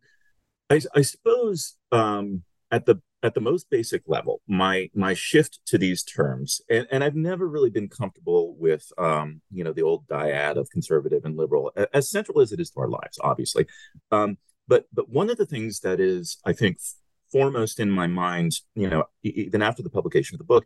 I, 0.70 0.82
I 0.96 1.02
suppose 1.02 1.76
um, 1.92 2.44
at 2.72 2.86
the 2.86 3.02
at 3.24 3.34
the 3.34 3.42
most 3.42 3.70
basic 3.70 4.04
level, 4.08 4.42
my 4.48 4.90
my 4.94 5.14
shift 5.14 5.60
to 5.66 5.78
these 5.78 6.04
terms, 6.04 6.62
and, 6.70 6.88
and 6.92 7.04
I've 7.04 7.16
never 7.16 7.48
really 7.48 7.70
been 7.70 7.90
comfortable 7.90 8.56
with 8.58 8.92
um, 8.98 9.42
you 9.52 9.64
know 9.64 9.74
the 9.74 9.82
old 9.82 10.08
dyad 10.08 10.56
of 10.58 10.70
conservative 10.70 11.26
and 11.26 11.38
liberal, 11.38 11.72
as 11.94 12.10
central 12.10 12.42
as 12.42 12.52
it 12.52 12.60
is 12.60 12.70
to 12.72 12.80
our 12.82 12.90
lives, 12.90 13.18
obviously. 13.22 13.66
Um, 14.12 14.38
but 14.68 14.86
but 14.94 15.10
one 15.10 15.30
of 15.30 15.38
the 15.38 15.46
things 15.46 15.80
that 15.82 16.00
is, 16.00 16.38
I 16.46 16.54
think, 16.54 16.78
foremost 17.32 17.80
in 17.80 17.90
my 17.90 18.08
mind, 18.08 18.60
you 18.76 18.90
know, 18.90 19.06
even 19.24 19.62
after 19.62 19.82
the 19.82 19.90
publication 19.90 20.36
of 20.36 20.40
the 20.40 20.46
book, 20.46 20.66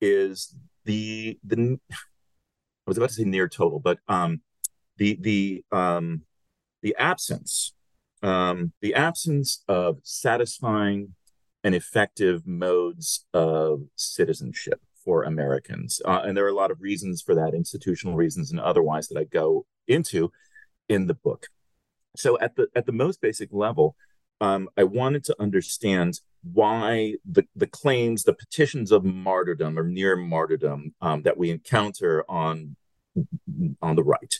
is 0.00 0.54
the 0.84 1.38
the 1.44 1.78
I 1.90 2.90
was 2.90 2.96
about 2.96 3.10
to 3.10 3.14
say 3.14 3.24
near 3.24 3.48
total, 3.48 3.80
but 3.80 3.98
um, 4.08 4.40
the 4.96 5.18
the 5.20 5.64
um, 5.72 6.22
the 6.82 6.94
absence 6.98 7.72
um, 8.22 8.72
the 8.80 8.94
absence 8.94 9.62
of 9.68 9.98
satisfying 10.02 11.14
and 11.62 11.74
effective 11.74 12.46
modes 12.46 13.26
of 13.34 13.82
citizenship 13.96 14.80
for 15.04 15.24
Americans. 15.24 16.00
Uh, 16.04 16.22
and 16.24 16.36
there 16.36 16.46
are 16.46 16.48
a 16.48 16.54
lot 16.54 16.70
of 16.70 16.80
reasons 16.80 17.20
for 17.20 17.34
that, 17.34 17.54
institutional 17.54 18.16
reasons 18.16 18.50
and 18.50 18.60
otherwise, 18.60 19.08
that 19.08 19.18
I 19.18 19.24
go 19.24 19.66
into 19.86 20.32
in 20.88 21.06
the 21.06 21.14
book. 21.14 21.48
So 22.16 22.38
at 22.38 22.56
the 22.56 22.68
at 22.74 22.86
the 22.86 22.92
most 22.92 23.20
basic 23.20 23.50
level, 23.52 23.96
um, 24.40 24.68
I 24.76 24.84
wanted 24.84 25.24
to 25.24 25.36
understand 25.38 26.20
why 26.42 27.16
the, 27.30 27.46
the 27.56 27.66
claims, 27.66 28.24
the 28.24 28.34
petitions 28.34 28.92
of 28.92 29.04
martyrdom 29.04 29.78
or 29.78 29.84
near 29.84 30.16
martyrdom 30.16 30.94
um, 31.00 31.22
that 31.22 31.36
we 31.36 31.50
encounter 31.50 32.24
on 32.28 32.76
on 33.82 33.96
the 33.96 34.02
right, 34.02 34.34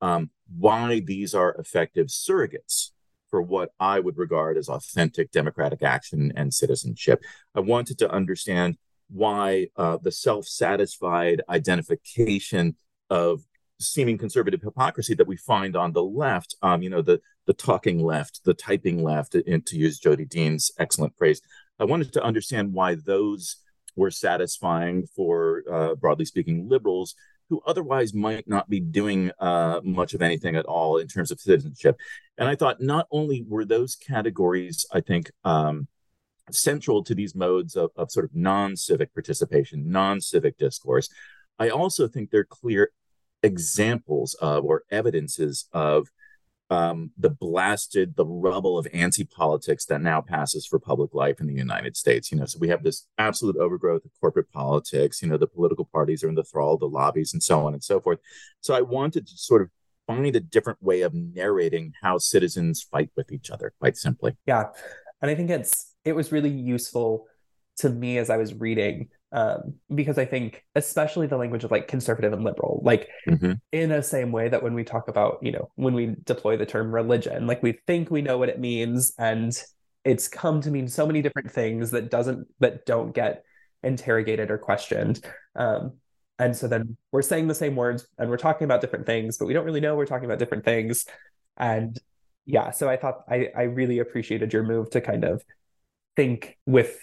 um, 0.00 0.30
why 0.58 1.00
these 1.00 1.34
are 1.34 1.54
effective 1.54 2.08
surrogates 2.08 2.90
for 3.30 3.40
what 3.40 3.70
I 3.78 4.00
would 4.00 4.18
regard 4.18 4.56
as 4.56 4.68
authentic 4.68 5.30
democratic 5.30 5.82
action 5.82 6.32
and 6.36 6.52
citizenship. 6.52 7.22
I 7.54 7.60
wanted 7.60 7.98
to 7.98 8.10
understand 8.10 8.76
why 9.08 9.68
uh, 9.76 9.98
the 10.02 10.12
self 10.12 10.46
satisfied 10.46 11.42
identification 11.48 12.76
of 13.08 13.42
seeming 13.78 14.18
conservative 14.18 14.60
hypocrisy 14.62 15.14
that 15.14 15.26
we 15.26 15.36
find 15.36 15.74
on 15.74 15.92
the 15.92 16.02
left, 16.02 16.54
um, 16.62 16.82
you 16.82 16.90
know, 16.90 17.02
the, 17.02 17.20
the 17.46 17.54
talking 17.54 18.04
left, 18.04 18.44
the 18.44 18.54
typing 18.54 19.02
left, 19.02 19.34
and 19.34 19.64
to 19.66 19.76
use 19.76 19.98
Jodi 19.98 20.26
Dean's 20.26 20.70
excellent 20.78 21.16
phrase, 21.16 21.40
I 21.78 21.84
wanted 21.84 22.12
to 22.12 22.22
understand 22.22 22.74
why 22.74 22.96
those 22.96 23.56
were 23.96 24.10
satisfying 24.10 25.06
for, 25.16 25.64
uh, 25.70 25.94
broadly 25.94 26.26
speaking, 26.26 26.68
liberals 26.68 27.14
who 27.50 27.60
otherwise 27.66 28.14
might 28.14 28.48
not 28.48 28.70
be 28.70 28.80
doing 28.80 29.32
uh, 29.40 29.80
much 29.82 30.14
of 30.14 30.22
anything 30.22 30.56
at 30.56 30.64
all 30.64 30.96
in 30.98 31.08
terms 31.08 31.30
of 31.30 31.40
citizenship. 31.40 31.98
And 32.38 32.48
I 32.48 32.54
thought 32.54 32.80
not 32.80 33.06
only 33.10 33.44
were 33.46 33.64
those 33.64 33.96
categories, 33.96 34.86
I 34.92 35.00
think, 35.00 35.30
um, 35.44 35.88
central 36.50 37.04
to 37.04 37.14
these 37.14 37.34
modes 37.34 37.76
of, 37.76 37.90
of 37.96 38.10
sort 38.10 38.24
of 38.24 38.34
non 38.34 38.76
civic 38.76 39.12
participation, 39.12 39.90
non 39.90 40.20
civic 40.20 40.56
discourse, 40.56 41.08
I 41.58 41.68
also 41.68 42.08
think 42.08 42.30
they're 42.30 42.44
clear 42.44 42.92
examples 43.42 44.34
of 44.34 44.64
or 44.64 44.84
evidences 44.90 45.66
of 45.72 46.08
um, 46.70 47.10
the 47.18 47.30
blasted, 47.30 48.14
the 48.16 48.24
rubble 48.24 48.78
of 48.78 48.86
anti-politics 48.92 49.84
that 49.86 50.00
now 50.00 50.20
passes 50.20 50.66
for 50.66 50.78
public 50.78 51.12
life 51.12 51.40
in 51.40 51.48
the 51.48 51.54
United 51.54 51.96
States. 51.96 52.30
You 52.30 52.38
know, 52.38 52.46
so 52.46 52.58
we 52.60 52.68
have 52.68 52.84
this 52.84 53.08
absolute 53.18 53.56
overgrowth 53.56 54.04
of 54.04 54.12
corporate 54.20 54.50
politics. 54.52 55.20
You 55.20 55.28
know, 55.28 55.36
the 55.36 55.48
political 55.48 55.84
parties 55.84 56.22
are 56.22 56.28
in 56.28 56.36
the 56.36 56.44
thrall 56.44 56.74
of 56.74 56.80
the 56.80 56.88
lobbies 56.88 57.32
and 57.32 57.42
so 57.42 57.66
on 57.66 57.74
and 57.74 57.82
so 57.82 58.00
forth. 58.00 58.20
So 58.60 58.74
I 58.74 58.82
wanted 58.82 59.26
to 59.26 59.36
sort 59.36 59.62
of 59.62 59.70
find 60.06 60.34
a 60.36 60.40
different 60.40 60.80
way 60.82 61.02
of 61.02 61.12
narrating 61.12 61.92
how 62.00 62.18
citizens 62.18 62.82
fight 62.82 63.10
with 63.16 63.32
each 63.32 63.50
other, 63.50 63.72
quite 63.80 63.96
simply. 63.96 64.36
Yeah, 64.46 64.66
and 65.20 65.30
I 65.30 65.34
think 65.34 65.50
it's 65.50 65.94
it 66.04 66.14
was 66.14 66.30
really 66.30 66.50
useful 66.50 67.26
to 67.78 67.90
me 67.90 68.18
as 68.18 68.30
I 68.30 68.36
was 68.36 68.54
reading 68.54 69.08
um, 69.32 69.74
because 69.94 70.18
I 70.18 70.24
think 70.24 70.64
especially 70.74 71.26
the 71.26 71.36
language 71.36 71.64
of 71.64 71.70
like 71.70 71.86
conservative 71.86 72.32
and 72.32 72.42
liberal, 72.44 72.80
like 72.84 73.08
mm-hmm. 73.28 73.52
in 73.72 73.92
a 73.92 74.02
same 74.02 74.32
way 74.32 74.48
that 74.48 74.62
when 74.62 74.74
we 74.74 74.82
talk 74.82 75.08
about, 75.08 75.38
you 75.42 75.52
know, 75.52 75.70
when 75.76 75.94
we 75.94 76.16
deploy 76.24 76.56
the 76.56 76.66
term 76.66 76.92
religion, 76.92 77.46
like 77.46 77.62
we 77.62 77.78
think 77.86 78.10
we 78.10 78.22
know 78.22 78.38
what 78.38 78.48
it 78.48 78.58
means 78.58 79.12
and 79.18 79.56
it's 80.04 80.28
come 80.28 80.60
to 80.62 80.70
mean 80.70 80.88
so 80.88 81.06
many 81.06 81.22
different 81.22 81.50
things 81.52 81.90
that 81.90 82.10
doesn't 82.10 82.48
that 82.58 82.86
don't 82.86 83.14
get 83.14 83.44
interrogated 83.82 84.50
or 84.50 84.58
questioned. 84.58 85.24
Um, 85.54 85.94
and 86.38 86.56
so 86.56 86.66
then 86.66 86.96
we're 87.12 87.22
saying 87.22 87.48
the 87.48 87.54
same 87.54 87.76
words 87.76 88.08
and 88.18 88.30
we're 88.30 88.38
talking 88.38 88.64
about 88.64 88.80
different 88.80 89.06
things, 89.06 89.38
but 89.38 89.46
we 89.46 89.52
don't 89.52 89.64
really 89.64 89.80
know 89.80 89.94
we're 89.94 90.06
talking 90.06 90.24
about 90.24 90.38
different 90.38 90.64
things. 90.64 91.04
And 91.56 91.98
yeah, 92.46 92.70
so 92.70 92.88
I 92.88 92.96
thought 92.96 93.24
I, 93.28 93.50
I 93.56 93.62
really 93.62 93.98
appreciated 93.98 94.52
your 94.52 94.62
move 94.62 94.90
to 94.90 95.00
kind 95.00 95.24
of 95.24 95.44
think 96.16 96.58
with 96.66 96.98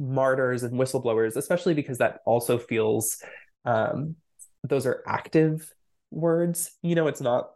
martyrs 0.00 0.62
and 0.62 0.72
whistleblowers, 0.72 1.36
especially 1.36 1.74
because 1.74 1.98
that 1.98 2.20
also 2.24 2.58
feels 2.58 3.22
um, 3.64 4.16
those 4.64 4.86
are 4.86 5.02
active 5.06 5.72
words. 6.10 6.72
You 6.82 6.94
know, 6.94 7.06
it's 7.06 7.20
not 7.20 7.50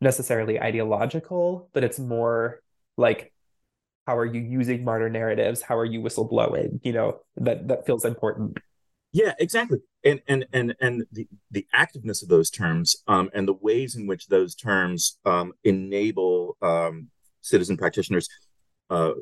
necessarily 0.00 0.60
ideological, 0.60 1.68
but 1.74 1.84
it's 1.84 1.98
more 1.98 2.62
like 2.96 3.32
how 4.06 4.16
are 4.16 4.26
you 4.26 4.40
using 4.40 4.84
martyr 4.84 5.10
narratives? 5.10 5.60
How 5.60 5.76
are 5.76 5.84
you 5.84 6.00
whistleblowing? 6.00 6.80
You 6.82 6.92
know, 6.92 7.20
that 7.36 7.68
that 7.68 7.86
feels 7.86 8.04
important. 8.04 8.58
Yeah, 9.12 9.34
exactly. 9.38 9.78
And 10.04 10.20
and 10.28 10.46
and 10.52 10.74
and 10.80 11.04
the 11.12 11.26
the 11.50 11.66
activeness 11.74 12.22
of 12.22 12.28
those 12.28 12.50
terms 12.50 12.96
um, 13.08 13.28
and 13.34 13.46
the 13.46 13.52
ways 13.54 13.96
in 13.96 14.06
which 14.06 14.28
those 14.28 14.54
terms 14.54 15.18
um, 15.24 15.52
enable 15.64 16.56
um, 16.62 17.08
citizen 17.40 17.76
practitioners, 17.76 18.28
uh, 18.90 19.12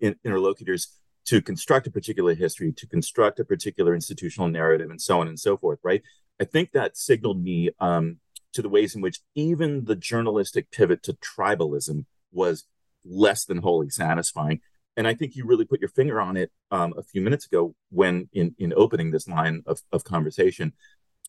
in, 0.00 0.16
interlocutors 0.24 0.96
to 1.26 1.42
construct 1.42 1.86
a 1.86 1.90
particular 1.90 2.34
history, 2.34 2.72
to 2.72 2.86
construct 2.86 3.40
a 3.40 3.44
particular 3.44 3.94
institutional 3.94 4.48
narrative, 4.48 4.90
and 4.90 5.00
so 5.00 5.20
on 5.20 5.28
and 5.28 5.38
so 5.38 5.56
forth, 5.56 5.78
right? 5.82 6.02
I 6.40 6.44
think 6.44 6.72
that 6.72 6.96
signaled 6.96 7.42
me 7.42 7.70
um, 7.80 8.18
to 8.52 8.62
the 8.62 8.68
ways 8.68 8.94
in 8.94 9.02
which 9.02 9.20
even 9.34 9.84
the 9.84 9.96
journalistic 9.96 10.70
pivot 10.70 11.02
to 11.04 11.14
tribalism 11.14 12.04
was 12.32 12.64
less 13.04 13.44
than 13.44 13.58
wholly 13.58 13.90
satisfying. 13.90 14.60
And 14.96 15.06
I 15.06 15.14
think 15.14 15.36
you 15.36 15.44
really 15.44 15.64
put 15.64 15.80
your 15.80 15.90
finger 15.90 16.20
on 16.20 16.36
it 16.36 16.50
um, 16.70 16.94
a 16.96 17.02
few 17.02 17.20
minutes 17.20 17.46
ago 17.46 17.74
when, 17.90 18.28
in, 18.32 18.54
in 18.58 18.72
opening 18.76 19.10
this 19.10 19.28
line 19.28 19.62
of, 19.66 19.82
of 19.92 20.04
conversation, 20.04 20.72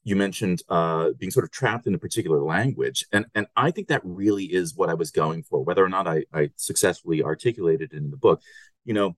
you 0.04 0.16
mentioned 0.16 0.64
uh, 0.70 1.10
being 1.18 1.32
sort 1.32 1.44
of 1.44 1.52
trapped 1.52 1.86
in 1.86 1.94
a 1.94 2.00
particular 2.00 2.42
language. 2.42 3.06
And, 3.12 3.26
and 3.36 3.48
I 3.58 3.72
think 3.72 3.90
that 3.90 4.02
really 4.06 4.46
is 4.46 4.76
what 4.76 4.90
I 4.90 4.94
was 4.94 5.12
going 5.12 5.44
for, 5.44 5.64
whether 5.64 5.84
or 5.84 5.90
not 5.90 6.08
I, 6.08 6.24
I 6.34 6.52
successfully 6.56 7.22
articulated 7.22 7.92
it 7.92 7.98
in 7.98 8.12
the 8.12 8.18
book. 8.18 8.42
You 8.86 8.94
know, 8.94 9.18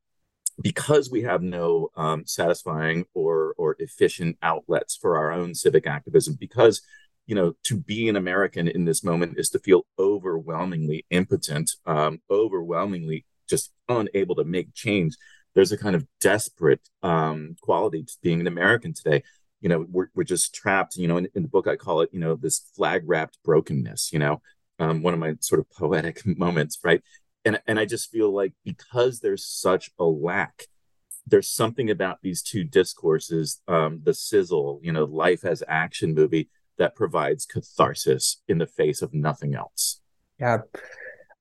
because 0.61 1.09
we 1.09 1.21
have 1.23 1.41
no 1.41 1.89
um, 1.95 2.25
satisfying 2.25 3.05
or 3.13 3.53
or 3.57 3.75
efficient 3.79 4.37
outlets 4.41 4.95
for 4.95 5.17
our 5.17 5.31
own 5.31 5.55
civic 5.55 5.87
activism 5.87 6.35
because 6.39 6.81
you 7.27 7.35
know 7.35 7.53
to 7.63 7.77
be 7.77 8.09
an 8.09 8.15
american 8.15 8.67
in 8.67 8.85
this 8.85 9.03
moment 9.03 9.37
is 9.37 9.49
to 9.49 9.59
feel 9.59 9.85
overwhelmingly 9.97 11.05
impotent 11.11 11.71
um, 11.85 12.19
overwhelmingly 12.29 13.25
just 13.49 13.73
unable 13.89 14.35
to 14.35 14.43
make 14.43 14.73
change. 14.73 15.17
There's 15.55 15.71
a 15.71 15.77
kind 15.77 15.95
of 15.95 16.05
desperate 16.21 16.87
um, 17.01 17.55
quality 17.61 18.03
to 18.03 18.13
being 18.21 18.39
an 18.39 18.47
american 18.47 18.93
today. 18.93 19.23
You 19.61 19.69
know 19.69 19.85
we're, 19.89 20.09
we're 20.15 20.23
just 20.23 20.53
trapped 20.53 20.95
you 20.95 21.07
know 21.07 21.17
in, 21.17 21.27
in 21.35 21.41
the 21.41 21.49
book 21.49 21.67
i 21.67 21.75
call 21.75 21.99
it 21.99 22.09
you 22.13 22.19
know 22.19 22.35
this 22.35 22.59
flag 22.77 23.03
wrapped 23.05 23.39
brokenness 23.43 24.13
you 24.13 24.19
know? 24.19 24.41
Um, 24.81 25.01
one 25.01 25.13
of 25.13 25.19
my 25.19 25.33
sort 25.41 25.59
of 25.59 25.69
poetic 25.69 26.25
moments 26.37 26.79
right 26.81 27.01
and 27.49 27.61
and 27.65 27.79
I 27.79 27.85
just 27.85 28.11
feel 28.11 28.31
like 28.31 28.53
because 28.63 29.21
there's 29.21 29.43
such 29.43 29.89
a 29.97 30.03
lack, 30.03 30.67
there's 31.25 31.49
something 31.49 31.89
about 31.89 32.19
these 32.21 32.43
two 32.43 32.63
discourses, 32.63 33.61
um, 33.67 34.01
the 34.03 34.13
sizzle, 34.13 34.79
you 34.83 34.91
know, 34.91 35.05
life 35.05 35.43
as 35.43 35.63
action 35.67 36.13
movie 36.13 36.49
that 36.77 36.95
provides 36.95 37.47
catharsis 37.47 38.41
in 38.47 38.59
the 38.59 38.67
face 38.67 39.01
of 39.01 39.15
nothing 39.15 39.55
else. 39.55 39.99
Yeah, 40.39 40.59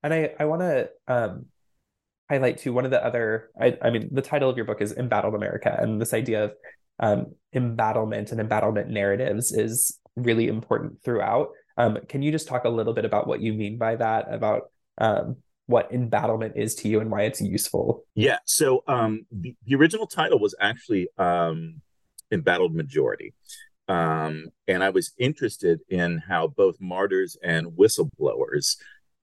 and 0.02 0.14
I 0.14 0.34
I 0.40 0.46
want 0.46 0.62
to 0.62 0.90
um, 1.06 1.46
highlight 2.30 2.56
too 2.56 2.72
one 2.72 2.86
of 2.86 2.90
the 2.90 3.04
other 3.04 3.50
I 3.60 3.76
I 3.82 3.90
mean 3.90 4.08
the 4.10 4.22
title 4.22 4.48
of 4.48 4.56
your 4.56 4.66
book 4.66 4.80
is 4.80 4.96
Embattled 4.96 5.34
America, 5.34 5.76
and 5.78 6.00
this 6.00 6.14
idea 6.14 6.44
of 6.44 6.52
um, 7.00 7.34
embattlement 7.52 8.32
and 8.32 8.40
embattlement 8.40 8.88
narratives 8.88 9.52
is 9.52 9.98
really 10.16 10.48
important 10.48 11.02
throughout. 11.04 11.50
Um, 11.76 11.98
can 12.08 12.22
you 12.22 12.32
just 12.32 12.48
talk 12.48 12.64
a 12.64 12.70
little 12.70 12.94
bit 12.94 13.04
about 13.04 13.26
what 13.28 13.42
you 13.42 13.52
mean 13.52 13.76
by 13.76 13.96
that? 13.96 14.32
About 14.32 14.70
um, 14.96 15.36
what 15.68 15.92
embattlement 15.92 16.54
is 16.56 16.74
to 16.74 16.88
you 16.88 16.98
and 16.98 17.10
why 17.10 17.22
it's 17.22 17.42
useful. 17.42 18.02
Yeah. 18.14 18.38
So 18.46 18.82
um, 18.88 19.26
the, 19.30 19.54
the 19.66 19.74
original 19.74 20.06
title 20.06 20.40
was 20.40 20.54
actually 20.58 21.08
um, 21.18 21.82
Embattled 22.32 22.74
Majority. 22.74 23.34
Um, 23.86 24.48
and 24.66 24.82
I 24.82 24.88
was 24.88 25.12
interested 25.18 25.80
in 25.90 26.22
how 26.26 26.46
both 26.46 26.80
martyrs 26.80 27.36
and 27.42 27.72
whistleblowers 27.72 28.76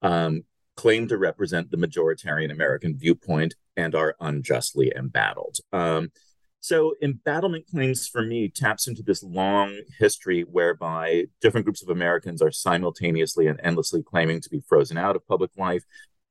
um, 0.03 0.43
claim 0.75 1.07
to 1.07 1.17
represent 1.17 1.71
the 1.71 1.77
majoritarian 1.77 2.51
American 2.51 2.95
viewpoint 2.95 3.55
and 3.75 3.95
are 3.95 4.15
unjustly 4.19 4.93
embattled. 4.95 5.57
Um, 5.73 6.11
so, 6.59 6.95
embattlement 7.01 7.67
claims 7.67 8.07
for 8.07 8.23
me 8.23 8.49
taps 8.49 8.87
into 8.87 9.03
this 9.03 9.21
long 9.21 9.81
history 9.99 10.41
whereby 10.41 11.25
different 11.39 11.65
groups 11.65 11.83
of 11.83 11.89
Americans 11.89 12.41
are 12.41 12.51
simultaneously 12.51 13.45
and 13.45 13.59
endlessly 13.63 14.01
claiming 14.01 14.41
to 14.41 14.49
be 14.49 14.63
frozen 14.67 14.97
out 14.97 15.15
of 15.15 15.27
public 15.27 15.51
life, 15.57 15.83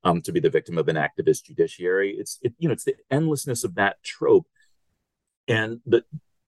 um, 0.04 0.22
to 0.22 0.32
be 0.32 0.40
the 0.40 0.50
victim 0.50 0.78
of 0.78 0.88
an 0.88 0.96
activist 0.96 1.44
judiciary. 1.44 2.14
It's 2.18 2.38
it, 2.42 2.54
you 2.58 2.68
know 2.68 2.72
it's 2.72 2.84
the 2.84 2.96
endlessness 3.10 3.64
of 3.64 3.74
that 3.76 4.02
trope, 4.02 4.46
and 5.48 5.80
the 5.86 6.04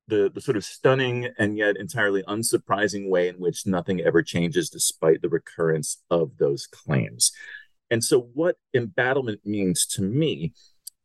the 0.08 0.30
the 0.32 0.40
sort 0.40 0.56
of 0.56 0.64
stunning 0.64 1.30
and 1.38 1.58
yet 1.58 1.76
entirely 1.76 2.22
unsurprising 2.24 3.08
way 3.08 3.28
in 3.28 3.36
which 3.36 3.66
nothing 3.66 4.00
ever 4.00 4.22
changes 4.22 4.70
despite 4.70 5.22
the 5.22 5.28
recurrence 5.28 6.02
of 6.10 6.38
those 6.38 6.66
claims. 6.66 7.32
And 7.90 8.02
so, 8.02 8.28
what 8.34 8.56
embattlement 8.74 9.40
means 9.44 9.86
to 9.86 10.02
me 10.02 10.52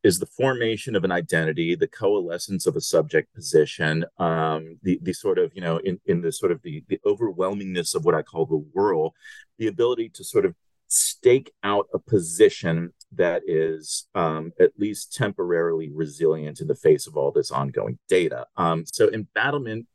is 0.02 0.18
the 0.18 0.26
formation 0.26 0.96
of 0.96 1.04
an 1.04 1.12
identity, 1.12 1.76
the 1.76 1.86
coalescence 1.86 2.66
of 2.66 2.74
a 2.74 2.80
subject 2.80 3.32
position, 3.34 4.04
um, 4.18 4.78
the 4.82 4.98
the 5.02 5.12
sort 5.12 5.38
of 5.38 5.52
you 5.54 5.60
know 5.60 5.78
in 5.78 6.00
in 6.06 6.20
the 6.22 6.32
sort 6.32 6.52
of 6.52 6.60
the 6.62 6.84
the 6.88 7.00
overwhelmingness 7.06 7.94
of 7.94 8.04
what 8.04 8.14
I 8.14 8.22
call 8.22 8.46
the 8.46 8.64
whirl, 8.72 9.14
the 9.58 9.68
ability 9.68 10.10
to 10.10 10.24
sort 10.24 10.44
of 10.44 10.54
stake 10.92 11.52
out 11.62 11.88
a 11.94 11.98
position 11.98 12.92
that 13.12 13.42
is 13.46 14.08
um, 14.14 14.52
at 14.58 14.72
least 14.78 15.14
temporarily 15.14 15.90
resilient 15.92 16.60
in 16.60 16.66
the 16.66 16.74
face 16.74 17.06
of 17.06 17.16
all 17.16 17.30
this 17.30 17.50
ongoing 17.50 17.98
data. 18.08 18.46
Um, 18.56 18.84
so 18.86 19.10
embattlement 19.12 19.86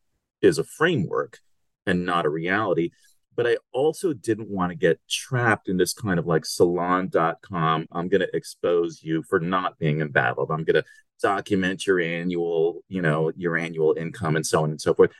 is 0.42 0.58
a 0.58 0.64
framework 0.64 1.40
and 1.86 2.06
not 2.06 2.26
a 2.26 2.30
reality 2.30 2.92
but 3.38 3.46
I 3.46 3.58
also 3.72 4.14
didn't 4.14 4.50
want 4.50 4.72
to 4.72 4.76
get 4.76 5.00
trapped 5.08 5.70
in 5.70 5.78
this 5.78 5.94
kind 5.94 6.18
of 6.18 6.26
like 6.26 6.44
salon.com. 6.44 7.88
I'm 7.92 8.08
going 8.10 8.22
to 8.22 8.36
expose 8.36 9.04
you 9.04 9.24
for 9.30 9.40
not 9.40 9.78
being 9.78 10.02
embattled. 10.02 10.50
I'm 10.50 10.64
going 10.64 10.84
to 10.84 10.86
document 11.22 11.86
your 11.86 12.00
annual, 12.00 12.84
you 12.90 13.04
know, 13.04 13.32
your 13.38 13.56
annual 13.56 13.94
income 13.96 14.36
and 14.36 14.46
so 14.46 14.64
on 14.64 14.72
and 14.72 14.82
so 14.82 14.96
forth. 14.96 15.12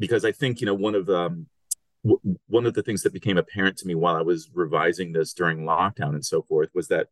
Because 0.00 0.24
I 0.24 0.32
think, 0.32 0.60
you 0.60 0.66
know, 0.66 0.74
one 0.74 0.96
of 0.96 1.08
um, 1.08 1.46
w- 2.04 2.38
one 2.48 2.66
of 2.66 2.74
the 2.74 2.82
things 2.82 3.02
that 3.02 3.12
became 3.12 3.38
apparent 3.38 3.76
to 3.78 3.86
me 3.86 3.94
while 3.94 4.16
I 4.16 4.22
was 4.22 4.50
revising 4.52 5.12
this 5.12 5.32
during 5.32 5.60
lockdown 5.60 6.10
and 6.10 6.24
so 6.24 6.42
forth 6.42 6.70
was 6.74 6.88
that, 6.88 7.08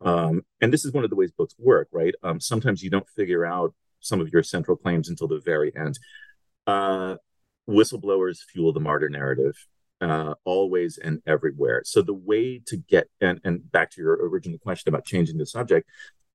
um, 0.00 0.42
and 0.60 0.72
this 0.72 0.84
is 0.84 0.92
one 0.92 1.04
of 1.04 1.10
the 1.10 1.16
ways 1.16 1.32
books 1.32 1.54
work, 1.58 1.88
right? 1.92 2.14
Um, 2.22 2.40
sometimes 2.40 2.82
you 2.82 2.90
don't 2.90 3.08
figure 3.16 3.44
out 3.44 3.74
some 4.00 4.20
of 4.20 4.28
your 4.32 4.42
central 4.42 4.76
claims 4.76 5.08
until 5.08 5.28
the 5.28 5.40
very 5.44 5.72
end. 5.76 5.98
Uh, 6.66 7.16
whistleblowers 7.68 8.38
fuel 8.52 8.72
the 8.72 8.80
martyr 8.80 9.08
narrative 9.08 9.54
uh, 10.00 10.34
always 10.44 10.98
and 10.98 11.22
everywhere. 11.26 11.82
So 11.84 12.02
the 12.02 12.14
way 12.14 12.60
to 12.66 12.76
get 12.76 13.08
and 13.20 13.40
and 13.44 13.70
back 13.70 13.90
to 13.92 14.02
your 14.02 14.14
original 14.28 14.58
question 14.58 14.88
about 14.88 15.04
changing 15.04 15.38
the 15.38 15.46
subject, 15.46 15.88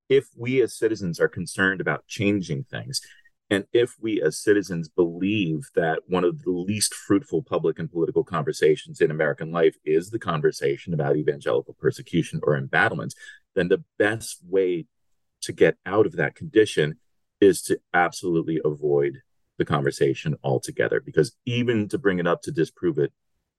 if 0.07 0.27
we 0.35 0.61
as 0.61 0.75
citizens 0.75 1.19
are 1.19 1.27
concerned 1.27 1.81
about 1.81 2.07
changing 2.07 2.65
things, 2.65 3.01
and 3.49 3.65
if 3.73 3.95
we 3.99 4.21
as 4.21 4.37
citizens 4.37 4.87
believe 4.87 5.69
that 5.75 6.01
one 6.07 6.23
of 6.23 6.43
the 6.43 6.51
least 6.51 6.93
fruitful 6.93 7.41
public 7.41 7.79
and 7.79 7.91
political 7.91 8.23
conversations 8.23 9.01
in 9.01 9.09
American 9.09 9.51
life 9.51 9.75
is 9.83 10.11
the 10.11 10.19
conversation 10.19 10.93
about 10.93 11.17
evangelical 11.17 11.73
persecution 11.73 12.39
or 12.43 12.55
embattlement, 12.55 13.15
then 13.55 13.67
the 13.67 13.83
best 13.97 14.37
way 14.47 14.85
to 15.41 15.51
get 15.51 15.77
out 15.85 16.05
of 16.05 16.15
that 16.17 16.35
condition 16.35 16.99
is 17.41 17.61
to 17.63 17.79
absolutely 17.93 18.59
avoid 18.63 19.21
the 19.57 19.65
conversation 19.65 20.35
altogether. 20.43 20.99
Because 20.99 21.35
even 21.45 21.87
to 21.89 21.97
bring 21.97 22.19
it 22.19 22.27
up 22.27 22.43
to 22.43 22.51
disprove 22.51 22.99
it 22.99 23.11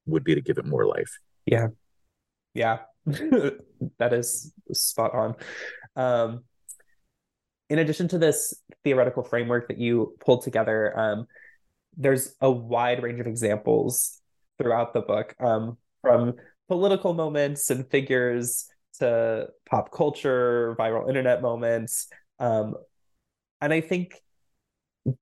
would 0.07 0.23
be 0.23 0.37
to 0.37 0.41
give 0.41 0.59
it 0.59 0.67
more 0.67 0.87
life. 0.87 1.19
Yeah. 1.47 1.69
Yeah. 2.55 2.79
that 3.07 4.13
is 4.13 4.53
spot 4.73 5.15
on. 5.15 5.35
Um, 5.97 6.45
in 7.71 7.79
addition 7.79 8.09
to 8.09 8.19
this 8.19 8.53
theoretical 8.85 9.23
framework 9.23 9.69
that 9.69 9.79
you 9.79 10.17
pulled 10.21 10.43
together, 10.43 10.99
um, 10.99 11.27
there's 11.97 12.35
a 12.41 12.51
wide 12.51 13.03
range 13.03 13.21
of 13.21 13.27
examples 13.27 14.21
throughout 14.59 14.93
the 14.93 15.01
book, 15.01 15.35
um, 15.41 15.79
from 16.03 16.35
political 16.69 17.15
moments 17.15 17.71
and 17.71 17.89
figures 17.89 18.69
to 18.99 19.47
pop 19.69 19.93
culture, 19.93 20.77
viral 20.79 21.09
internet 21.09 21.41
moments. 21.41 22.09
Um, 22.41 22.75
and 23.61 23.73
I 23.73 23.81
think 23.81 24.15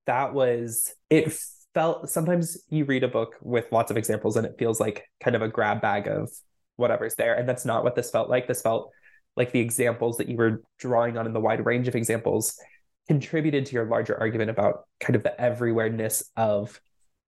that 0.07 0.33
was 0.33 0.94
it 1.11 1.33
felt 1.75 2.09
sometimes 2.09 2.59
you 2.70 2.85
read 2.85 3.05
a 3.05 3.09
book 3.09 3.37
with 3.42 3.70
lots 3.70 3.90
of 3.90 3.96
examples 3.96 4.37
and 4.37 4.46
it 4.46 4.57
feels 4.59 4.81
like 4.81 5.05
kind 5.20 5.37
of 5.37 5.42
a 5.42 5.49
grab 5.49 5.81
bag 5.81 6.09
of 6.09 6.31
whatever's 6.77 7.14
there. 7.16 7.35
And 7.35 7.49
that's 7.49 7.64
not 7.64 7.85
what 7.85 7.94
this 7.94 8.11
felt 8.11 8.31
like. 8.31 8.49
This 8.49 8.62
felt 8.62 8.90
like 9.38 9.53
the 9.53 9.61
examples 9.61 10.18
that 10.18 10.29
you 10.29 10.37
were 10.37 10.62
drawing 10.79 11.16
on 11.16 11.27
in 11.27 11.33
the 11.33 11.40
wide 11.40 11.64
range 11.64 11.88
of 11.88 11.94
examples 11.94 12.59
contributed 13.07 13.64
to 13.66 13.72
your 13.72 13.87
larger 13.87 14.18
argument 14.18 14.51
about 14.51 14.85
kind 15.01 15.16
of 15.16 15.22
the 15.22 15.35
everywhereness 15.38 16.24
of 16.37 16.81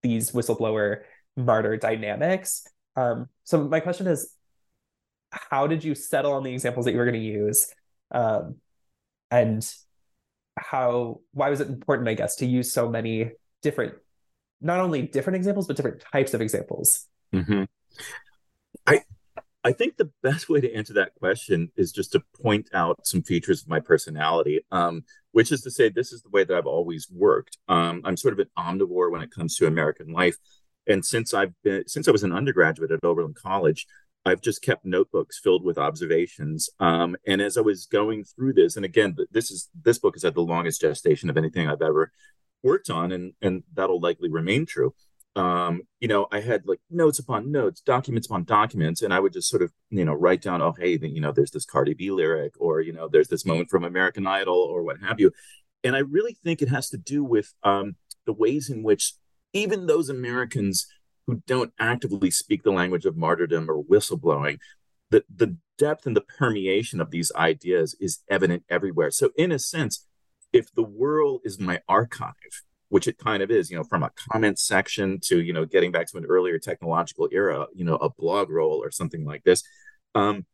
these 0.03 0.33
whistleblower 0.33 1.03
martyr 1.37 1.77
dynamics. 1.77 2.67
Um, 2.97 3.29
so 3.45 3.65
my 3.65 3.81
question 3.81 4.07
is, 4.07 4.35
how 5.31 5.67
did 5.67 5.85
you 5.85 5.95
settle 5.95 6.33
on 6.33 6.43
the 6.43 6.53
examples 6.53 6.85
that 6.85 6.93
you 6.93 6.99
were 6.99 7.05
going 7.05 7.21
to 7.21 7.21
use? 7.21 7.73
Um, 8.11 8.57
and 9.31 9.67
how 10.59 11.21
why 11.33 11.49
was 11.49 11.61
it 11.61 11.69
important, 11.69 12.09
I 12.09 12.15
guess, 12.15 12.37
to 12.37 12.47
use 12.47 12.73
so 12.73 12.91
many 12.91 13.31
different 13.63 13.95
not 14.61 14.81
only 14.81 15.03
different 15.03 15.37
examples 15.37 15.67
but 15.67 15.77
different 15.77 16.03
types 16.13 16.35
of 16.35 16.41
examples 16.41 17.07
mm-hmm. 17.33 17.65
i 18.87 19.01
i 19.65 19.73
think 19.73 19.97
the 19.97 20.11
best 20.23 20.49
way 20.49 20.61
to 20.61 20.73
answer 20.75 20.93
that 20.93 21.15
question 21.15 21.71
is 21.77 21.93
just 21.93 22.13
to 22.13 22.23
point 22.43 22.69
out 22.73 23.07
some 23.07 23.23
features 23.23 23.63
of 23.63 23.69
my 23.69 23.81
personality 23.81 24.61
um, 24.71 25.03
which 25.33 25.53
is 25.53 25.63
to 25.63 25.71
say 25.71 25.89
this 25.89 26.13
is 26.13 26.23
the 26.23 26.31
way 26.31 26.45
that 26.45 26.57
i've 26.57 26.67
always 26.67 27.09
worked 27.11 27.59
um, 27.69 28.01
i'm 28.05 28.17
sort 28.17 28.33
of 28.33 28.39
an 28.39 28.51
omnivore 28.59 29.11
when 29.11 29.23
it 29.23 29.31
comes 29.31 29.57
to 29.57 29.67
american 29.67 30.13
life 30.13 30.37
and 30.87 31.05
since 31.05 31.35
i've 31.35 31.53
been 31.63 31.87
since 31.87 32.09
i 32.09 32.13
was 32.13 32.23
an 32.23 32.33
undergraduate 32.33 32.91
at 32.91 33.05
oberlin 33.05 33.35
college 33.35 33.87
I've 34.25 34.43
just 34.43 34.63
kept 34.63 34.85
notebooks 34.85 35.39
filled 35.39 35.65
with 35.65 35.79
observations. 35.79 36.69
Um, 36.79 37.17
and 37.27 37.41
as 37.41 37.57
I 37.57 37.63
was 37.63 37.87
going 37.87 38.25
through 38.25 38.53
this, 38.53 38.77
and 38.77 38.85
again, 38.85 39.17
this 39.31 39.51
is 39.51 39.69
this 39.83 39.99
book 39.99 40.15
has 40.15 40.23
had 40.23 40.35
the 40.35 40.43
longest 40.43 40.81
gestation 40.81 41.31
of 41.31 41.37
anything 41.37 41.69
I've 41.69 41.83
ever 41.83 42.13
worked 42.63 42.91
on, 42.91 43.13
and 43.13 43.33
and 43.41 43.63
that'll 43.73 44.01
likely 44.01 44.29
remain 44.31 44.67
true. 44.67 44.95
Um, 45.37 45.83
you 46.01 46.09
know, 46.09 46.27
I 46.33 46.41
had 46.41 46.67
like 46.67 46.81
notes 46.91 47.19
upon 47.19 47.53
notes, 47.53 47.81
documents 47.81 48.27
upon 48.27 48.45
documents, 48.45 49.03
and 49.03 49.15
I 49.15 49.21
would 49.21 49.33
just 49.33 49.49
sort 49.49 49.63
of, 49.63 49.73
you 49.91 50.05
know, 50.05 50.13
write 50.13 50.43
down, 50.43 50.61
oh, 50.61 50.75
hey, 50.79 50.99
you 51.01 51.21
know, 51.21 51.33
there's 51.33 51.53
this 51.53 51.65
Cardi 51.65 51.95
B 51.95 52.11
lyric, 52.11 52.55
or 52.59 52.81
you 52.81 52.93
know, 52.93 53.09
there's 53.09 53.29
this 53.29 53.47
moment 53.47 53.71
from 53.71 53.85
American 53.85 54.27
Idol, 54.27 54.57
or 54.57 54.83
what 54.83 55.01
have 55.01 55.21
you. 55.21 55.31
And 55.85 55.95
I 55.95 56.01
really 56.01 56.37
think 56.45 56.61
it 56.61 56.69
has 56.69 56.91
to 56.91 56.99
do 56.99 57.23
with 57.25 57.55
um, 57.63 57.97
the 58.27 58.33
ways 58.33 58.69
in 58.69 58.83
which 58.83 59.15
even 59.53 59.87
those 59.87 60.09
Americans 60.09 60.87
who 61.27 61.43
don't 61.47 61.73
actively 61.79 62.31
speak 62.31 62.63
the 62.63 62.73
language 62.73 63.05
of 63.05 63.17
martyrdom 63.17 63.71
or 63.71 63.83
whistleblowing, 63.83 64.59
the 65.11 65.25
the 65.35 65.57
depth 65.79 66.07
and 66.07 66.17
the 66.17 66.21
permeation 66.39 67.01
of 67.01 67.11
these 67.11 67.33
ideas 67.35 67.97
is 68.01 68.21
evident 68.29 68.65
everywhere. 68.69 69.11
So, 69.11 69.31
in 69.37 69.53
a 69.53 69.59
sense, 69.59 70.07
if 70.53 70.73
the 70.75 70.83
world 70.83 71.41
is 71.45 71.59
my 71.59 71.81
archive, 71.89 72.63
which 72.91 73.09
it 73.09 73.19
kind 73.19 73.43
of 73.43 73.51
is, 73.51 73.71
you 73.71 73.77
know, 73.77 73.85
from 73.85 74.03
a 74.03 74.11
comment 74.31 74.59
section 74.59 75.19
to, 75.21 75.41
you 75.41 75.53
know, 75.53 75.65
getting 75.65 75.91
back 75.91 76.07
to 76.09 76.19
an 76.19 76.27
earlier 76.27 76.59
technological 76.59 77.29
era, 77.33 77.67
you 77.75 77.85
know, 77.85 77.97
a 77.97 78.11
blog 78.11 78.51
roll 78.51 78.83
or 78.83 78.91
something 78.91 79.25
like 79.25 79.43
this, 79.45 79.63
um, 80.15 80.45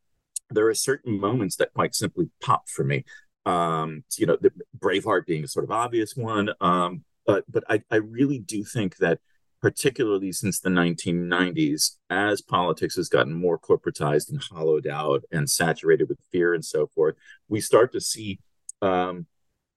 there 0.51 0.68
are 0.68 0.75
certain 0.75 1.18
moments 1.18 1.57
that 1.57 1.72
quite 1.75 1.94
simply 1.94 2.31
pop 2.40 2.68
for 2.68 2.85
me. 2.85 3.05
Um, 3.44 4.05
you 4.16 4.27
know, 4.27 4.37
the 4.40 4.53
Braveheart 4.79 5.27
being 5.27 5.44
a 5.44 5.49
sort 5.49 5.64
of 5.64 5.70
obvious 5.70 6.14
one. 6.16 6.51
Um, 6.61 7.05
but 7.27 7.44
but 7.51 7.64
I, 7.68 7.83
I 7.90 7.96
really 7.96 8.38
do 8.38 8.64
think 8.64 8.96
that 8.99 9.18
particularly 9.61 10.31
since 10.33 10.61
the 10.61 10.68
1990s, 10.68 11.96
as 12.11 12.40
politics 12.42 12.96
has 12.96 13.09
gotten 13.09 13.33
more 13.33 13.59
corporatized 13.59 14.31
and 14.31 14.40
hollowed 14.40 14.87
out 14.87 15.25
and 15.33 15.49
saturated 15.51 16.09
with 16.09 16.18
fear 16.31 16.55
and 16.55 16.64
so 16.64 16.87
forth, 16.87 17.16
we 17.49 17.61
start 17.61 17.92
to 17.92 18.01
see 18.01 18.38
um, 18.83 19.27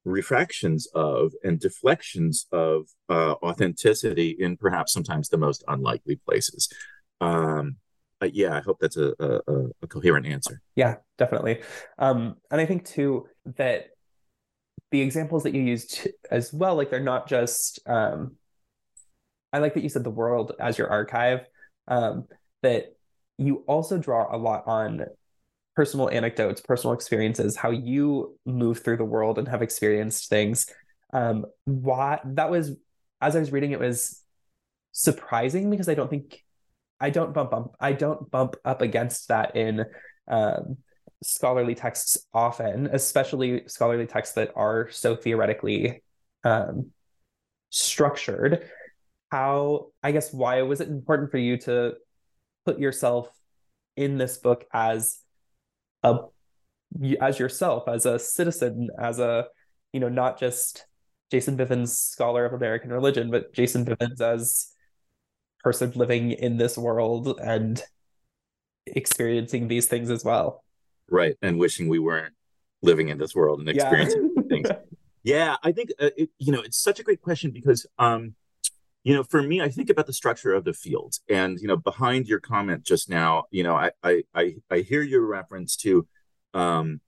refractions 0.06 0.88
of 0.96 1.34
and 1.44 1.60
deflections 1.60 2.48
of 2.52 2.88
uh, 3.10 3.34
authenticity 3.44 4.36
in 4.40 4.58
perhaps 4.58 4.94
sometimes 4.94 5.30
the 5.30 5.38
most 5.38 5.64
unlikely 5.68 6.20
places. 6.26 6.70
Um, 7.22 7.78
yeah, 8.22 8.58
I 8.58 8.62
hope 8.62 8.80
that's 8.80 8.98
a, 8.98 9.14
a, 9.20 9.40
a 9.82 9.88
coherent 9.88 10.26
answer. 10.26 10.62
Yeah, 10.76 10.96
definitely. 11.18 11.62
Um, 11.98 12.36
and 12.52 12.60
I 12.60 12.66
think 12.66 12.86
too 12.86 13.28
that 13.58 13.88
the 14.92 15.02
examples 15.02 15.44
that 15.44 15.54
you 15.54 15.62
used 15.62 16.08
as 16.32 16.52
well, 16.54 16.76
like 16.76 16.90
they're 16.90 17.00
not 17.00 17.28
just. 17.28 17.80
Um, 17.86 18.36
I 19.52 19.60
like 19.60 19.74
that 19.74 19.84
you 19.84 19.90
said 19.90 20.04
the 20.04 20.12
world 20.12 20.54
as 20.60 20.78
your 20.78 20.90
archive. 20.90 21.48
Um, 21.88 22.28
that 22.62 22.94
you 23.38 23.64
also 23.68 23.98
draw 23.98 24.36
a 24.36 24.38
lot 24.38 24.64
on 24.68 25.06
personal 25.80 26.10
anecdotes, 26.10 26.60
personal 26.60 26.94
experiences, 26.94 27.56
how 27.56 27.70
you 27.70 28.38
move 28.46 28.80
through 28.80 28.98
the 28.98 29.06
world 29.06 29.40
and 29.40 29.48
have 29.48 29.62
experienced 29.62 30.28
things. 30.28 30.68
Um, 31.14 31.46
why 31.64 32.20
that 32.26 32.52
was 32.52 32.76
as 33.22 33.38
I 33.38 33.40
was 33.40 33.54
reading 33.54 33.72
it 33.72 33.80
was 33.80 34.22
surprising 34.92 35.70
because 35.70 35.88
I 35.88 35.94
don't 35.94 36.10
think 36.10 36.44
I 37.00 37.12
don't 37.12 37.34
bump 37.34 37.54
up 37.54 37.78
I 37.80 37.94
don't 37.94 38.30
bump 38.30 38.58
up 38.66 38.82
against 38.82 39.30
that 39.30 39.56
in 39.56 39.86
um, 40.28 40.80
scholarly 41.24 41.76
texts 41.76 42.28
often, 42.34 42.88
especially 42.92 43.64
scholarly 43.68 44.06
texts 44.06 44.36
that 44.36 44.52
are 44.58 44.90
so 44.92 45.16
theoretically 45.16 46.04
um, 46.44 46.88
structured. 47.70 48.70
How, 49.32 49.92
I 50.04 50.12
guess, 50.12 50.34
why 50.34 50.62
was 50.64 50.82
it 50.82 50.90
important 50.90 51.32
for 51.32 51.38
you 51.38 51.56
to 51.60 51.94
put 52.66 52.80
yourself 52.80 53.30
in 53.96 54.18
this 54.18 54.38
book 54.40 54.66
as 54.74 55.20
a 56.04 56.18
as 57.22 57.40
yourself 57.40 57.88
as 57.88 58.06
a 58.06 58.18
citizen 58.18 58.90
as 59.00 59.20
a 59.20 59.46
you 59.94 60.00
know 60.00 60.10
not 60.10 60.40
just 60.40 60.86
jason 61.32 61.56
bivins 61.58 61.90
scholar 61.90 62.46
of 62.46 62.54
american 62.54 62.92
religion 62.92 63.30
but 63.30 63.54
jason 63.54 63.86
bivins 63.86 64.20
as 64.22 64.74
person 65.64 65.92
living 65.96 66.32
in 66.32 66.58
this 66.58 66.78
world 66.78 67.40
and 67.42 67.84
experiencing 68.88 69.68
these 69.68 69.86
things 69.86 70.10
as 70.10 70.24
well 70.24 70.64
right 71.10 71.38
and 71.42 71.60
wishing 71.60 71.88
we 71.88 72.00
weren't 72.00 72.34
living 72.82 73.10
in 73.10 73.18
this 73.18 73.36
world 73.36 73.60
and 73.60 73.70
experiencing 73.70 74.32
yeah. 74.36 74.44
things 74.50 74.70
yeah 75.24 75.56
i 75.64 75.72
think 75.72 75.92
uh, 76.00 76.10
it, 76.18 76.30
you 76.40 76.52
know 76.52 76.62
it's 76.62 76.82
such 76.82 77.00
a 77.00 77.04
great 77.04 77.22
question 77.22 77.52
because 77.52 77.86
um 78.00 78.34
you 79.10 79.16
know 79.16 79.24
for 79.24 79.42
me 79.42 79.60
i 79.60 79.68
think 79.68 79.90
about 79.90 80.06
the 80.06 80.14
structure 80.14 80.54
of 80.54 80.66
the 80.66 80.74
field 80.74 81.16
and 81.28 81.60
you 81.60 81.68
know 81.68 81.76
behind 81.76 82.28
your 82.28 82.40
comment 82.40 82.84
just 82.84 83.10
now 83.10 83.46
you 83.50 83.64
know 83.64 83.76
i 83.76 83.90
i 84.04 84.22
i, 84.36 84.56
I 84.70 84.80
hear 84.82 85.02
your 85.02 85.26
reference 85.26 85.76
to 85.78 86.08
um 86.54 87.02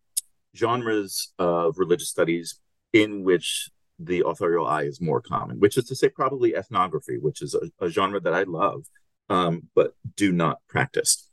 genres 0.55 1.31
of 1.37 1.77
religious 1.77 2.09
studies 2.09 2.59
in 2.91 3.23
which 3.23 3.69
the 3.99 4.23
authorial 4.25 4.65
eye 4.65 4.85
is 4.85 4.99
more 4.99 5.21
common 5.21 5.59
which 5.59 5.77
is 5.77 5.85
to 5.85 5.95
say 5.95 6.09
probably 6.09 6.55
ethnography 6.55 7.19
which 7.19 7.39
is 7.39 7.53
a, 7.53 7.85
a 7.85 7.87
genre 7.87 8.19
that 8.19 8.33
i 8.33 8.43
love 8.43 8.87
um, 9.29 9.69
but 9.75 9.93
do 10.15 10.31
not 10.31 10.57
practice 10.67 11.29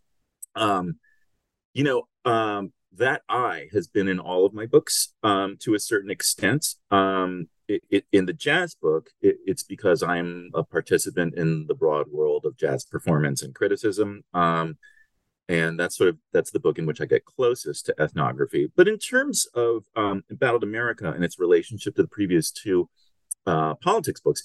um, 0.54 0.98
you 1.72 1.82
know 1.82 2.02
um, 2.30 2.74
that 2.92 3.22
eye 3.26 3.68
has 3.72 3.86
been 3.86 4.06
in 4.06 4.20
all 4.20 4.44
of 4.44 4.52
my 4.52 4.66
books 4.66 5.14
um, 5.22 5.56
to 5.60 5.74
a 5.74 5.78
certain 5.78 6.10
extent. 6.10 6.74
Um, 6.90 7.48
it, 7.68 7.82
it, 7.90 8.04
in 8.12 8.26
the 8.26 8.32
jazz 8.32 8.74
book, 8.74 9.10
it, 9.20 9.36
it's 9.44 9.62
because 9.62 10.02
I'm 10.02 10.50
a 10.54 10.64
participant 10.64 11.34
in 11.34 11.66
the 11.66 11.74
broad 11.74 12.08
world 12.10 12.44
of 12.44 12.56
jazz 12.56 12.84
performance 12.84 13.42
and 13.42 13.54
criticism. 13.54 14.24
Um, 14.34 14.78
and 15.48 15.78
that's 15.78 15.96
sort 15.96 16.10
of 16.10 16.18
that's 16.32 16.50
the 16.50 16.60
book 16.60 16.78
in 16.78 16.86
which 16.86 17.00
I 17.00 17.06
get 17.06 17.24
closest 17.24 17.86
to 17.86 17.94
ethnography. 17.98 18.70
But 18.74 18.88
in 18.88 18.98
terms 18.98 19.46
of 19.54 19.84
um, 19.96 20.24
Embattled 20.30 20.62
America 20.62 21.10
and 21.10 21.24
its 21.24 21.38
relationship 21.38 21.96
to 21.96 22.02
the 22.02 22.08
previous 22.08 22.50
two 22.50 22.88
uh, 23.46 23.74
politics 23.74 24.20
books, 24.20 24.42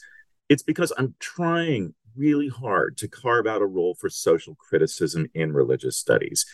it's 0.47 0.63
because 0.63 0.93
I'm 0.97 1.15
trying 1.19 1.95
really 2.15 2.47
hard 2.47 2.97
to 2.97 3.07
carve 3.07 3.47
out 3.47 3.61
a 3.61 3.65
role 3.65 3.95
for 3.95 4.09
social 4.09 4.55
criticism 4.55 5.27
in 5.33 5.51
religious 5.51 5.97
studies 5.97 6.45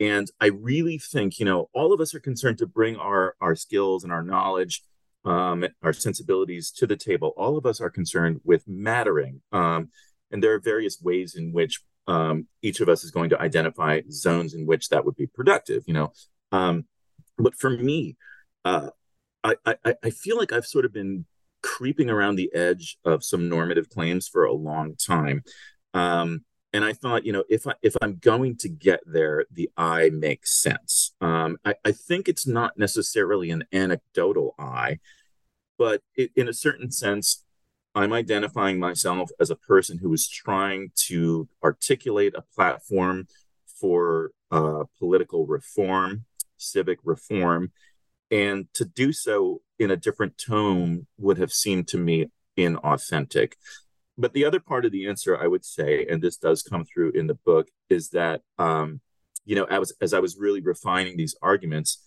and 0.00 0.30
I 0.40 0.46
really 0.46 0.98
think, 0.98 1.38
you 1.38 1.44
know, 1.44 1.68
all 1.72 1.92
of 1.92 2.00
us 2.00 2.14
are 2.14 2.20
concerned 2.20 2.58
to 2.58 2.66
bring 2.66 2.96
our 2.96 3.34
our 3.40 3.54
skills 3.54 4.04
and 4.04 4.12
our 4.12 4.22
knowledge, 4.22 4.82
um, 5.28 5.64
our 5.82 5.92
sensibilities 5.92 6.70
to 6.70 6.86
the 6.86 6.96
table. 6.96 7.34
All 7.36 7.58
of 7.58 7.66
us 7.66 7.80
are 7.80 7.90
concerned 7.90 8.40
with 8.44 8.66
mattering. 8.66 9.42
Um, 9.52 9.90
and 10.30 10.42
there 10.42 10.54
are 10.54 10.60
various 10.60 11.00
ways 11.02 11.34
in 11.34 11.52
which 11.52 11.80
um, 12.06 12.46
each 12.62 12.80
of 12.80 12.88
us 12.88 13.04
is 13.04 13.10
going 13.10 13.28
to 13.30 13.40
identify 13.40 14.00
zones 14.10 14.54
in 14.54 14.64
which 14.64 14.88
that 14.88 15.04
would 15.04 15.16
be 15.16 15.26
productive, 15.26 15.84
you 15.86 15.92
know. 15.92 16.12
Um, 16.50 16.86
but 17.36 17.54
for 17.54 17.68
me, 17.68 18.16
uh, 18.64 18.88
I, 19.44 19.56
I, 19.66 19.94
I 20.02 20.10
feel 20.10 20.38
like 20.38 20.52
I've 20.52 20.66
sort 20.66 20.86
of 20.86 20.92
been 20.94 21.26
creeping 21.62 22.08
around 22.08 22.36
the 22.36 22.50
edge 22.54 22.96
of 23.04 23.22
some 23.22 23.48
normative 23.48 23.90
claims 23.90 24.28
for 24.28 24.44
a 24.44 24.52
long 24.52 24.96
time. 24.96 25.42
Um, 25.92 26.44
and 26.72 26.84
I 26.84 26.92
thought, 26.92 27.24
you 27.24 27.32
know, 27.32 27.44
if 27.48 27.66
I 27.66 27.74
if 27.82 27.96
I'm 28.02 28.16
going 28.16 28.56
to 28.58 28.68
get 28.68 29.00
there, 29.06 29.46
the 29.50 29.70
eye 29.76 30.10
makes 30.12 30.60
sense. 30.60 31.14
Um, 31.20 31.56
I, 31.64 31.74
I 31.84 31.92
think 31.92 32.28
it's 32.28 32.46
not 32.46 32.78
necessarily 32.78 33.50
an 33.50 33.64
anecdotal 33.72 34.54
eye, 34.58 34.98
but 35.78 36.02
it, 36.16 36.30
in 36.36 36.48
a 36.48 36.52
certain 36.52 36.90
sense, 36.90 37.44
I'm 37.94 38.12
identifying 38.12 38.78
myself 38.78 39.30
as 39.40 39.50
a 39.50 39.56
person 39.56 39.98
who 39.98 40.12
is 40.12 40.28
trying 40.28 40.90
to 41.06 41.48
articulate 41.64 42.34
a 42.36 42.44
platform 42.54 43.28
for 43.80 44.32
uh, 44.50 44.84
political 44.98 45.46
reform, 45.46 46.24
civic 46.56 46.98
reform, 47.04 47.72
and 48.30 48.66
to 48.74 48.84
do 48.84 49.12
so 49.12 49.62
in 49.78 49.90
a 49.90 49.96
different 49.96 50.36
tone 50.36 51.06
would 51.16 51.38
have 51.38 51.52
seemed 51.52 51.88
to 51.88 51.98
me 51.98 52.26
inauthentic. 52.56 53.52
But 54.18 54.32
the 54.32 54.44
other 54.44 54.60
part 54.60 54.84
of 54.84 54.92
the 54.92 55.06
answer, 55.06 55.40
I 55.40 55.46
would 55.46 55.64
say, 55.64 56.04
and 56.08 56.20
this 56.20 56.36
does 56.36 56.62
come 56.62 56.84
through 56.84 57.12
in 57.12 57.28
the 57.28 57.34
book, 57.34 57.68
is 57.88 58.10
that 58.10 58.42
um, 58.58 59.00
you 59.48 59.54
know, 59.54 59.64
as, 59.64 59.94
as 60.02 60.12
I 60.12 60.20
was 60.20 60.36
really 60.38 60.60
refining 60.60 61.16
these 61.16 61.34
arguments 61.40 62.06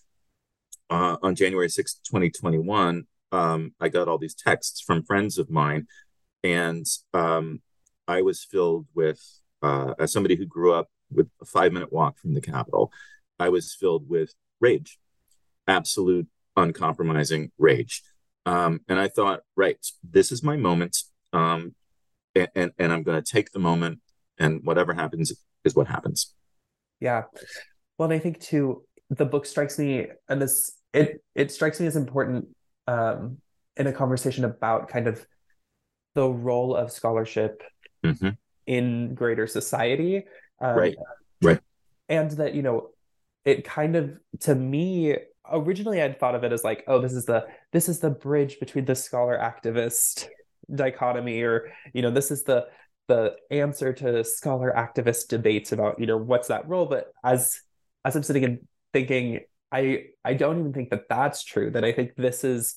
uh, 0.90 1.16
on 1.22 1.34
January 1.34 1.68
6, 1.68 1.94
2021, 2.04 3.04
um, 3.32 3.74
I 3.80 3.88
got 3.88 4.08
all 4.08 4.18
these 4.18 4.34
texts 4.34 4.80
from 4.80 5.02
friends 5.02 5.38
of 5.38 5.50
mine, 5.50 5.86
and 6.44 6.86
um, 7.14 7.62
I 8.06 8.22
was 8.22 8.44
filled 8.44 8.86
with, 8.94 9.20
uh, 9.62 9.94
as 9.98 10.12
somebody 10.12 10.36
who 10.36 10.46
grew 10.46 10.74
up 10.74 10.88
with 11.10 11.28
a 11.40 11.44
five 11.44 11.72
minute 11.72 11.92
walk 11.92 12.18
from 12.18 12.34
the 12.34 12.40
Capitol, 12.40 12.92
I 13.38 13.48
was 13.48 13.74
filled 13.74 14.08
with 14.08 14.34
rage, 14.60 14.98
absolute, 15.66 16.28
uncompromising 16.56 17.50
rage. 17.58 18.02
Um, 18.44 18.80
and 18.88 18.98
I 18.98 19.08
thought, 19.08 19.40
right, 19.56 19.78
this 20.02 20.32
is 20.32 20.42
my 20.42 20.56
moment. 20.56 20.98
Um, 21.32 21.74
and, 22.34 22.72
and, 22.78 22.92
I'm 22.92 23.02
going 23.02 23.22
to 23.22 23.32
take 23.32 23.52
the 23.52 23.58
moment 23.58 24.00
and 24.38 24.60
whatever 24.64 24.94
happens 24.94 25.32
is 25.64 25.74
what 25.74 25.86
happens. 25.86 26.34
Yeah. 27.00 27.24
Well, 27.96 28.10
and 28.10 28.18
I 28.18 28.22
think 28.22 28.40
too, 28.40 28.84
the 29.10 29.24
book 29.24 29.46
strikes 29.46 29.78
me 29.78 30.08
and 30.28 30.40
this, 30.40 30.72
it, 30.92 31.22
it 31.34 31.52
strikes 31.52 31.80
me 31.80 31.86
as 31.86 31.96
important 31.96 32.48
um, 32.86 33.38
in 33.76 33.86
a 33.86 33.92
conversation 33.92 34.44
about 34.44 34.88
kind 34.88 35.06
of 35.06 35.24
the 36.14 36.28
role 36.28 36.76
of 36.76 36.92
scholarship 36.92 37.62
mm-hmm. 38.04 38.30
in 38.66 39.14
greater 39.14 39.46
society. 39.46 40.24
Um, 40.60 40.76
right. 40.76 40.96
Right. 41.40 41.60
And 42.08 42.30
that, 42.32 42.54
you 42.54 42.62
know, 42.62 42.90
it 43.44 43.64
kind 43.64 43.96
of, 43.96 44.18
to 44.40 44.54
me, 44.54 45.16
originally 45.50 46.02
I'd 46.02 46.20
thought 46.20 46.34
of 46.34 46.44
it 46.44 46.52
as 46.52 46.62
like, 46.62 46.84
oh, 46.86 47.00
this 47.00 47.12
is 47.12 47.24
the, 47.24 47.46
this 47.72 47.88
is 47.88 48.00
the 48.00 48.10
bridge 48.10 48.60
between 48.60 48.84
the 48.84 48.94
scholar 48.94 49.38
activist 49.38 50.28
dichotomy 50.74 51.42
or 51.42 51.72
you 51.92 52.02
know 52.02 52.10
this 52.10 52.30
is 52.30 52.44
the 52.44 52.66
the 53.08 53.34
answer 53.50 53.92
to 53.92 54.24
scholar 54.24 54.72
activist 54.76 55.28
debates 55.28 55.72
about 55.72 55.98
you 55.98 56.06
know 56.06 56.16
what's 56.16 56.48
that 56.48 56.66
role 56.68 56.86
but 56.86 57.12
as 57.24 57.60
as 58.04 58.16
i'm 58.16 58.22
sitting 58.22 58.44
and 58.44 58.58
thinking 58.92 59.40
i 59.72 60.04
i 60.24 60.34
don't 60.34 60.58
even 60.58 60.72
think 60.72 60.90
that 60.90 61.08
that's 61.08 61.44
true 61.44 61.70
that 61.70 61.84
i 61.84 61.92
think 61.92 62.14
this 62.16 62.44
is 62.44 62.74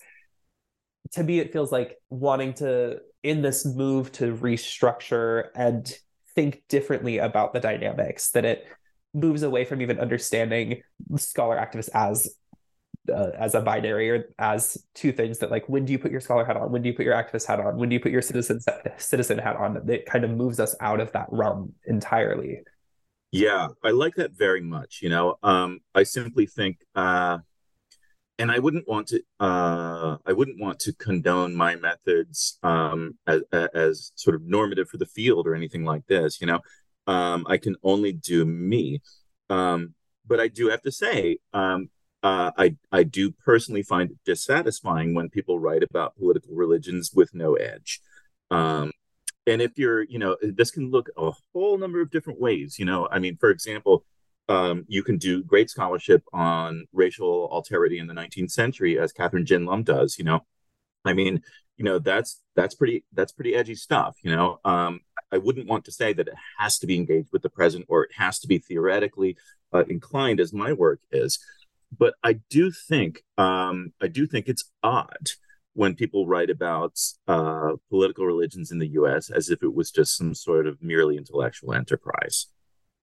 to 1.11 1.23
me 1.23 1.39
it 1.39 1.53
feels 1.53 1.71
like 1.71 1.97
wanting 2.09 2.53
to 2.53 2.99
in 3.23 3.41
this 3.41 3.65
move 3.65 4.11
to 4.11 4.35
restructure 4.35 5.47
and 5.55 5.97
think 6.35 6.63
differently 6.69 7.17
about 7.17 7.53
the 7.53 7.59
dynamics 7.59 8.31
that 8.31 8.45
it 8.45 8.65
moves 9.13 9.43
away 9.43 9.65
from 9.65 9.81
even 9.81 9.99
understanding 9.99 10.81
scholar 11.15 11.57
activists 11.57 11.89
as 11.93 12.35
uh, 13.13 13.29
as 13.37 13.55
a 13.55 13.61
binary 13.61 14.09
or 14.09 14.29
as 14.39 14.77
two 14.93 15.11
things 15.11 15.39
that 15.39 15.51
like 15.51 15.67
when 15.69 15.85
do 15.85 15.91
you 15.91 15.99
put 15.99 16.11
your 16.11 16.21
scholar 16.21 16.43
hat 16.43 16.57
on? 16.57 16.71
When 16.71 16.81
do 16.81 16.89
you 16.89 16.95
put 16.95 17.05
your 17.05 17.13
activist 17.13 17.45
hat 17.45 17.59
on? 17.59 17.77
When 17.77 17.89
do 17.89 17.93
you 17.93 17.99
put 17.99 18.11
your 18.11 18.21
citizen 18.21 18.59
citizen 18.97 19.37
hat 19.37 19.55
on? 19.55 19.89
It 19.89 20.05
kind 20.05 20.25
of 20.25 20.31
moves 20.31 20.59
us 20.59 20.75
out 20.81 20.99
of 20.99 21.11
that 21.13 21.27
realm 21.29 21.73
entirely 21.85 22.61
yeah 23.35 23.67
i 23.83 23.91
like 23.91 24.15
that 24.15 24.31
very 24.31 24.61
much 24.61 24.99
you 25.01 25.09
know 25.09 25.35
um 25.43 25.79
i 25.93 26.03
simply 26.03 26.45
think 26.45 26.77
uh 26.95 27.37
and 28.39 28.49
i 28.49 28.59
wouldn't 28.59 28.87
want 28.87 29.07
to 29.07 29.21
uh 29.41 30.15
i 30.25 30.31
wouldn't 30.31 30.59
want 30.59 30.79
to 30.79 30.93
condone 30.93 31.53
my 31.53 31.75
methods 31.75 32.57
um 32.63 33.17
as, 33.27 33.41
as 33.73 34.13
sort 34.15 34.35
of 34.35 34.41
normative 34.43 34.87
for 34.87 34.97
the 34.97 35.05
field 35.05 35.47
or 35.47 35.53
anything 35.53 35.83
like 35.83 36.05
this 36.07 36.39
you 36.39 36.47
know 36.47 36.59
um 37.07 37.45
i 37.49 37.57
can 37.57 37.75
only 37.83 38.13
do 38.13 38.45
me 38.45 39.01
um 39.49 39.93
but 40.25 40.39
i 40.39 40.47
do 40.47 40.69
have 40.69 40.81
to 40.81 40.91
say 40.91 41.37
um 41.53 41.89
uh, 42.23 42.49
I 42.57 42.75
I 42.91 43.03
do 43.03 43.29
personally 43.29 43.83
find 43.83 44.09
it 44.09 44.17
dissatisfying 44.25 45.13
when 45.13 45.29
people 45.29 45.59
write 45.59 45.83
about 45.83 46.15
political 46.17 46.55
religions 46.55 47.11
with 47.13 47.35
no 47.35 47.53
edge. 47.53 48.01
Um, 48.49 48.93
and 49.47 49.61
if 49.61 49.77
you're, 49.77 50.03
you 50.03 50.19
know, 50.19 50.37
this 50.41 50.71
can 50.71 50.91
look 50.91 51.09
a 51.17 51.31
whole 51.53 51.77
number 51.77 52.01
of 52.01 52.11
different 52.11 52.39
ways. 52.39 52.77
You 52.79 52.85
know, 52.85 53.07
I 53.11 53.19
mean, 53.19 53.37
for 53.37 53.49
example, 53.49 54.03
um, 54.47 54.85
you 54.87 55.03
can 55.03 55.17
do 55.17 55.43
great 55.43 55.69
scholarship 55.69 56.23
on 56.33 56.85
racial 56.93 57.49
alterity 57.49 57.99
in 57.99 58.07
the 58.07 58.13
19th 58.13 58.51
century, 58.51 58.99
as 58.99 59.13
Kathryn 59.13 59.45
Gin 59.45 59.65
Lum 59.65 59.83
does. 59.83 60.17
You 60.17 60.25
know, 60.25 60.45
I 61.03 61.13
mean, 61.13 61.41
you 61.77 61.85
know, 61.85 61.99
that's 61.99 62.41
that's 62.55 62.75
pretty 62.75 63.05
that's 63.13 63.31
pretty 63.31 63.55
edgy 63.55 63.75
stuff. 63.75 64.17
You 64.21 64.35
know, 64.35 64.59
um, 64.65 65.01
I 65.31 65.37
wouldn't 65.37 65.67
want 65.67 65.85
to 65.85 65.91
say 65.91 66.13
that 66.13 66.27
it 66.27 66.35
has 66.57 66.77
to 66.79 66.87
be 66.87 66.97
engaged 66.97 67.29
with 67.31 67.41
the 67.41 67.49
present 67.49 67.85
or 67.87 68.03
it 68.03 68.11
has 68.17 68.39
to 68.39 68.47
be 68.47 68.59
theoretically 68.59 69.37
uh, 69.73 69.83
inclined, 69.87 70.39
as 70.39 70.53
my 70.53 70.73
work 70.73 71.01
is 71.11 71.39
but 71.97 72.15
I 72.23 72.39
do 72.49 72.71
think 72.71 73.23
um, 73.37 73.93
I 74.01 74.07
do 74.07 74.25
think 74.27 74.47
it's 74.47 74.69
odd 74.83 75.29
when 75.75 75.93
people 75.93 76.25
write 76.25 76.49
about 76.49 76.97
uh, 77.27 77.73
political 77.89 78.25
religions 78.25 78.71
in 78.71 78.79
the 78.79 78.87
U.S. 78.93 79.29
as 79.29 79.49
if 79.49 79.61
it 79.61 79.73
was 79.73 79.91
just 79.91 80.17
some 80.17 80.33
sort 80.33 80.67
of 80.67 80.81
merely 80.81 81.17
intellectual 81.17 81.73
enterprise. 81.73 82.47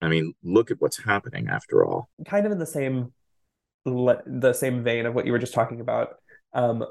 I 0.01 0.09
mean, 0.09 0.33
look 0.43 0.71
at 0.71 0.81
what's 0.81 1.03
happening 1.03 1.47
after 1.47 1.85
all. 1.85 2.09
Kind 2.25 2.45
of 2.45 2.51
in 2.51 2.59
the 2.59 2.65
same 2.65 3.13
the 3.85 4.53
same 4.53 4.83
vein 4.83 5.05
of 5.05 5.13
what 5.13 5.27
you 5.27 5.31
were 5.31 5.39
just 5.39 5.53
talking 5.53 5.79
about. 5.79 6.15
Um, 6.53 6.83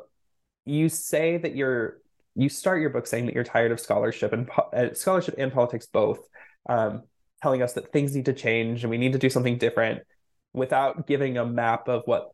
you 0.64 0.88
say 0.88 1.36
that 1.38 1.56
you're 1.56 1.98
you 2.36 2.48
start 2.48 2.80
your 2.80 2.90
book 2.90 3.06
saying 3.06 3.26
that 3.26 3.34
you're 3.34 3.44
tired 3.44 3.72
of 3.72 3.80
scholarship 3.80 4.32
and 4.32 4.48
uh, 4.72 4.94
scholarship 4.94 5.34
and 5.38 5.52
politics 5.52 5.86
both, 5.86 6.20
um, 6.68 7.02
telling 7.42 7.62
us 7.62 7.72
that 7.74 7.92
things 7.92 8.14
need 8.14 8.26
to 8.26 8.32
change 8.32 8.82
and 8.84 8.90
we 8.90 8.98
need 8.98 9.12
to 9.12 9.18
do 9.18 9.30
something 9.30 9.58
different, 9.58 10.02
without 10.52 11.06
giving 11.06 11.36
a 11.36 11.44
map 11.44 11.88
of 11.88 12.02
what 12.06 12.30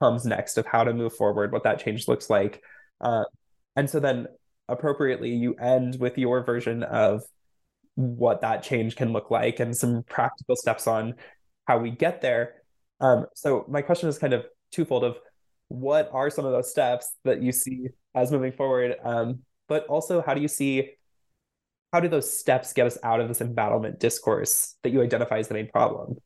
comes 0.00 0.24
next 0.24 0.58
of 0.58 0.66
how 0.66 0.84
to 0.84 0.92
move 0.92 1.14
forward, 1.14 1.52
what 1.52 1.64
that 1.64 1.80
change 1.80 2.08
looks 2.08 2.28
like. 2.28 2.62
Uh, 3.00 3.24
and 3.74 3.88
so 3.88 4.00
then 4.00 4.26
appropriately, 4.68 5.34
you 5.34 5.54
end 5.54 5.98
with 5.98 6.18
your 6.18 6.42
version 6.42 6.82
of 6.82 7.22
what 7.94 8.42
that 8.42 8.62
change 8.62 8.96
can 8.96 9.12
look 9.12 9.30
like 9.30 9.60
and 9.60 9.76
some 9.76 10.02
practical 10.02 10.56
steps 10.56 10.86
on 10.86 11.14
how 11.66 11.78
we 11.78 11.90
get 11.90 12.20
there. 12.20 12.54
Um, 13.00 13.26
so 13.34 13.64
my 13.68 13.82
question 13.82 14.08
is 14.08 14.18
kind 14.18 14.32
of 14.32 14.44
twofold 14.70 15.04
of 15.04 15.18
what 15.68 16.10
are 16.12 16.30
some 16.30 16.44
of 16.44 16.52
those 16.52 16.70
steps 16.70 17.14
that 17.24 17.42
you 17.42 17.52
see 17.52 17.88
as 18.14 18.30
moving 18.30 18.52
forward? 18.52 18.96
Um, 19.02 19.40
but 19.68 19.86
also 19.86 20.22
how 20.22 20.34
do 20.34 20.40
you 20.40 20.48
see 20.48 20.92
how 21.92 22.00
do 22.00 22.08
those 22.08 22.38
steps 22.38 22.72
get 22.72 22.86
us 22.86 22.98
out 23.02 23.20
of 23.20 23.28
this 23.28 23.40
embattlement 23.40 23.98
discourse 23.98 24.74
that 24.82 24.90
you 24.90 25.02
identify 25.02 25.38
as 25.38 25.48
the 25.48 25.54
main 25.54 25.68
problem? 25.68 26.16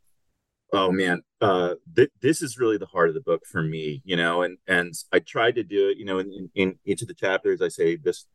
Oh 0.73 0.93
man, 0.93 1.23
uh, 1.41 1.75
th- 1.97 2.11
this 2.21 2.43
is 2.43 2.59
really 2.59 2.79
the 2.79 2.87
heart 2.87 3.09
of 3.09 3.15
the 3.15 3.21
book 3.21 3.43
for 3.45 3.63
me, 3.63 4.03
you 4.05 4.17
know, 4.17 4.43
and 4.43 4.59
and 4.69 4.95
I 5.13 5.19
tried 5.19 5.57
to 5.57 5.65
do 5.65 5.89
it, 5.89 5.99
you 5.99 6.05
know, 6.05 6.19
in, 6.19 6.51
in 6.55 6.79
each 6.85 7.03
of 7.03 7.09
the 7.09 7.15
chapters, 7.15 7.61
I 7.61 7.69
say 7.69 7.97
this 7.97 8.27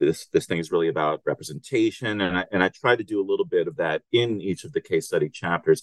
this 0.00 0.26
this 0.32 0.46
thing 0.46 0.58
is 0.58 0.72
really 0.72 0.88
about 0.88 1.20
representation, 1.26 2.20
and 2.20 2.38
I 2.38 2.44
and 2.50 2.62
I 2.62 2.68
try 2.68 2.96
to 2.96 3.04
do 3.04 3.20
a 3.20 3.28
little 3.28 3.44
bit 3.44 3.68
of 3.68 3.76
that 3.76 4.02
in 4.10 4.40
each 4.40 4.64
of 4.64 4.72
the 4.72 4.80
case 4.80 5.06
study 5.06 5.28
chapters, 5.28 5.82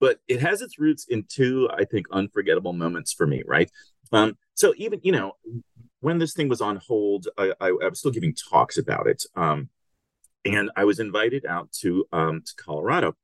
but 0.00 0.20
it 0.26 0.40
has 0.40 0.62
its 0.62 0.78
roots 0.78 1.06
in 1.08 1.24
two, 1.28 1.68
I 1.72 1.84
think, 1.84 2.06
unforgettable 2.10 2.72
moments 2.72 3.12
for 3.12 3.26
me, 3.26 3.42
right? 3.46 3.70
Um, 4.10 4.38
so 4.54 4.72
even 4.76 5.00
you 5.02 5.12
know, 5.12 5.32
when 6.00 6.18
this 6.18 6.32
thing 6.34 6.48
was 6.48 6.60
on 6.62 6.76
hold, 6.76 7.28
I, 7.36 7.52
I, 7.60 7.68
I 7.68 7.88
was 7.88 7.98
still 7.98 8.10
giving 8.10 8.34
talks 8.34 8.78
about 8.78 9.06
it, 9.06 9.22
um, 9.36 9.68
and 10.44 10.70
I 10.76 10.84
was 10.84 10.98
invited 10.98 11.44
out 11.46 11.72
to 11.82 12.06
um 12.12 12.42
to 12.46 12.54
Colorado 12.56 13.16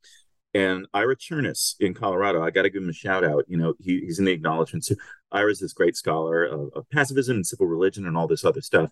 and 0.55 0.87
Ira 0.95 1.17
Chernus 1.17 1.75
in 1.79 1.95
Colorado, 1.95 2.43
I 2.43 2.51
got 2.51 2.63
to 2.63 2.71
give 2.71 2.83
him 2.83 2.89
a 2.89 2.95
shout 2.95 3.25
out. 3.25 3.45
You 3.49 3.59
know, 3.59 3.75
he, 3.81 4.01
he's 4.01 4.19
in 4.19 4.25
the 4.25 4.33
acknowledgments. 4.33 4.91
Ira's 5.31 5.61
this 5.61 5.75
great 5.75 5.97
scholar 5.97 6.45
of, 6.45 6.71
of, 6.75 6.89
pacifism 6.91 7.37
and 7.37 7.47
civil 7.47 7.67
religion 7.67 8.07
and 8.07 8.17
all 8.17 8.27
this 8.27 8.45
other 8.45 8.63
stuff. 8.63 8.91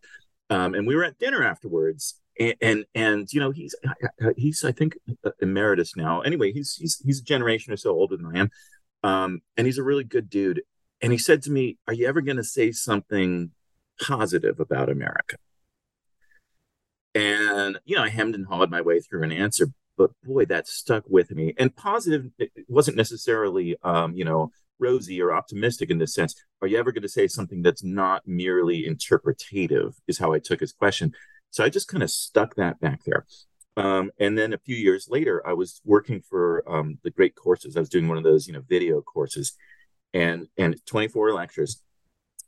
Um, 0.50 0.74
and 0.74 0.86
we 0.86 0.94
were 0.94 1.04
at 1.04 1.18
dinner 1.18 1.42
afterwards, 1.42 2.20
and, 2.38 2.54
and, 2.60 2.84
and 2.94 3.32
you 3.32 3.40
know 3.40 3.50
he's 3.50 3.74
he's 4.36 4.64
I 4.64 4.70
think 4.70 4.96
emeritus 5.40 5.96
now. 5.96 6.20
Anyway, 6.20 6.52
he's 6.52 6.76
he's 6.76 7.00
he's 7.04 7.20
a 7.20 7.24
generation 7.24 7.72
or 7.72 7.76
so 7.76 7.90
older 7.90 8.16
than 8.16 8.26
I 8.26 8.40
am, 8.40 8.50
um, 9.02 9.40
and 9.56 9.66
he's 9.66 9.78
a 9.78 9.82
really 9.82 10.04
good 10.04 10.28
dude. 10.28 10.62
And 11.00 11.10
he 11.10 11.18
said 11.18 11.42
to 11.42 11.50
me, 11.50 11.78
"Are 11.88 11.94
you 11.94 12.06
ever 12.06 12.20
going 12.20 12.36
to 12.36 12.44
say 12.44 12.70
something 12.70 13.50
positive 14.00 14.60
about 14.60 14.88
America?" 14.88 15.36
And 17.14 17.78
you 17.84 17.96
know, 17.96 18.04
I 18.04 18.10
hemmed 18.10 18.34
and 18.34 18.46
hawed 18.46 18.70
my 18.70 18.82
way 18.82 19.00
through 19.00 19.24
an 19.24 19.32
answer, 19.32 19.68
but 19.96 20.10
boy, 20.22 20.44
that 20.46 20.68
stuck 20.68 21.04
with 21.08 21.30
me. 21.30 21.54
And 21.58 21.74
positive 21.74 22.30
it 22.38 22.50
wasn't 22.68 22.96
necessarily, 22.96 23.76
um, 23.82 24.14
you 24.14 24.24
know, 24.24 24.50
rosy 24.78 25.20
or 25.22 25.32
optimistic 25.32 25.90
in 25.90 25.98
this 25.98 26.14
sense. 26.14 26.34
Are 26.60 26.68
you 26.68 26.78
ever 26.78 26.92
going 26.92 27.02
to 27.02 27.08
say 27.08 27.26
something 27.26 27.62
that's 27.62 27.82
not 27.82 28.22
merely 28.26 28.86
interpretative? 28.86 29.94
Is 30.06 30.18
how 30.18 30.32
I 30.32 30.38
took 30.38 30.60
his 30.60 30.72
question. 30.72 31.12
So 31.50 31.64
I 31.64 31.68
just 31.68 31.88
kind 31.88 32.02
of 32.02 32.10
stuck 32.10 32.56
that 32.56 32.80
back 32.80 33.04
there. 33.04 33.26
Um, 33.76 34.10
and 34.18 34.38
then 34.38 34.52
a 34.52 34.58
few 34.58 34.76
years 34.76 35.08
later, 35.10 35.46
I 35.46 35.52
was 35.52 35.80
working 35.84 36.22
for 36.22 36.64
um, 36.66 36.98
the 37.02 37.10
Great 37.10 37.34
Courses. 37.34 37.76
I 37.76 37.80
was 37.80 37.88
doing 37.88 38.08
one 38.08 38.18
of 38.18 38.24
those, 38.24 38.46
you 38.46 38.52
know, 38.52 38.62
video 38.66 39.00
courses, 39.02 39.52
and 40.14 40.48
and 40.56 40.76
24 40.86 41.32
lectures. 41.32 41.82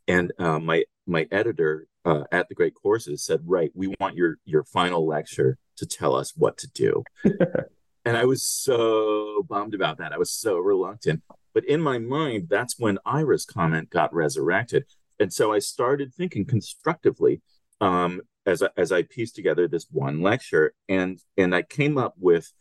And 0.07 0.31
uh, 0.39 0.59
my 0.59 0.85
my 1.05 1.27
editor 1.31 1.87
uh, 2.03 2.23
at 2.31 2.49
the 2.49 2.55
Great 2.55 2.73
Courses 2.73 3.23
said, 3.23 3.41
"Right, 3.45 3.71
we 3.75 3.93
want 3.99 4.15
your 4.15 4.37
your 4.43 4.63
final 4.63 5.05
lecture 5.05 5.57
to 5.79 5.85
tell 5.85 6.15
us 6.15 6.33
what 6.35 6.57
to 6.59 6.67
do." 6.69 7.03
and 7.23 8.17
I 8.17 8.25
was 8.25 8.43
so 8.43 9.45
bummed 9.47 9.73
about 9.73 9.97
that. 9.97 10.13
I 10.13 10.17
was 10.17 10.31
so 10.31 10.57
reluctant. 10.57 11.23
But 11.53 11.65
in 11.65 11.81
my 11.81 11.97
mind, 11.97 12.47
that's 12.49 12.77
when 12.77 12.99
Ira's 13.05 13.45
comment 13.45 13.89
got 13.89 14.13
resurrected, 14.13 14.85
and 15.19 15.33
so 15.33 15.51
I 15.51 15.59
started 15.59 16.13
thinking 16.13 16.45
constructively 16.45 17.41
um, 17.81 18.21
as 18.45 18.63
I, 18.63 18.69
as 18.77 18.91
I 18.91 19.03
pieced 19.03 19.35
together 19.35 19.67
this 19.67 19.87
one 19.91 20.21
lecture, 20.21 20.73
and 20.87 21.19
and 21.37 21.55
I 21.55 21.63
came 21.63 21.97
up 21.97 22.13
with, 22.17 22.51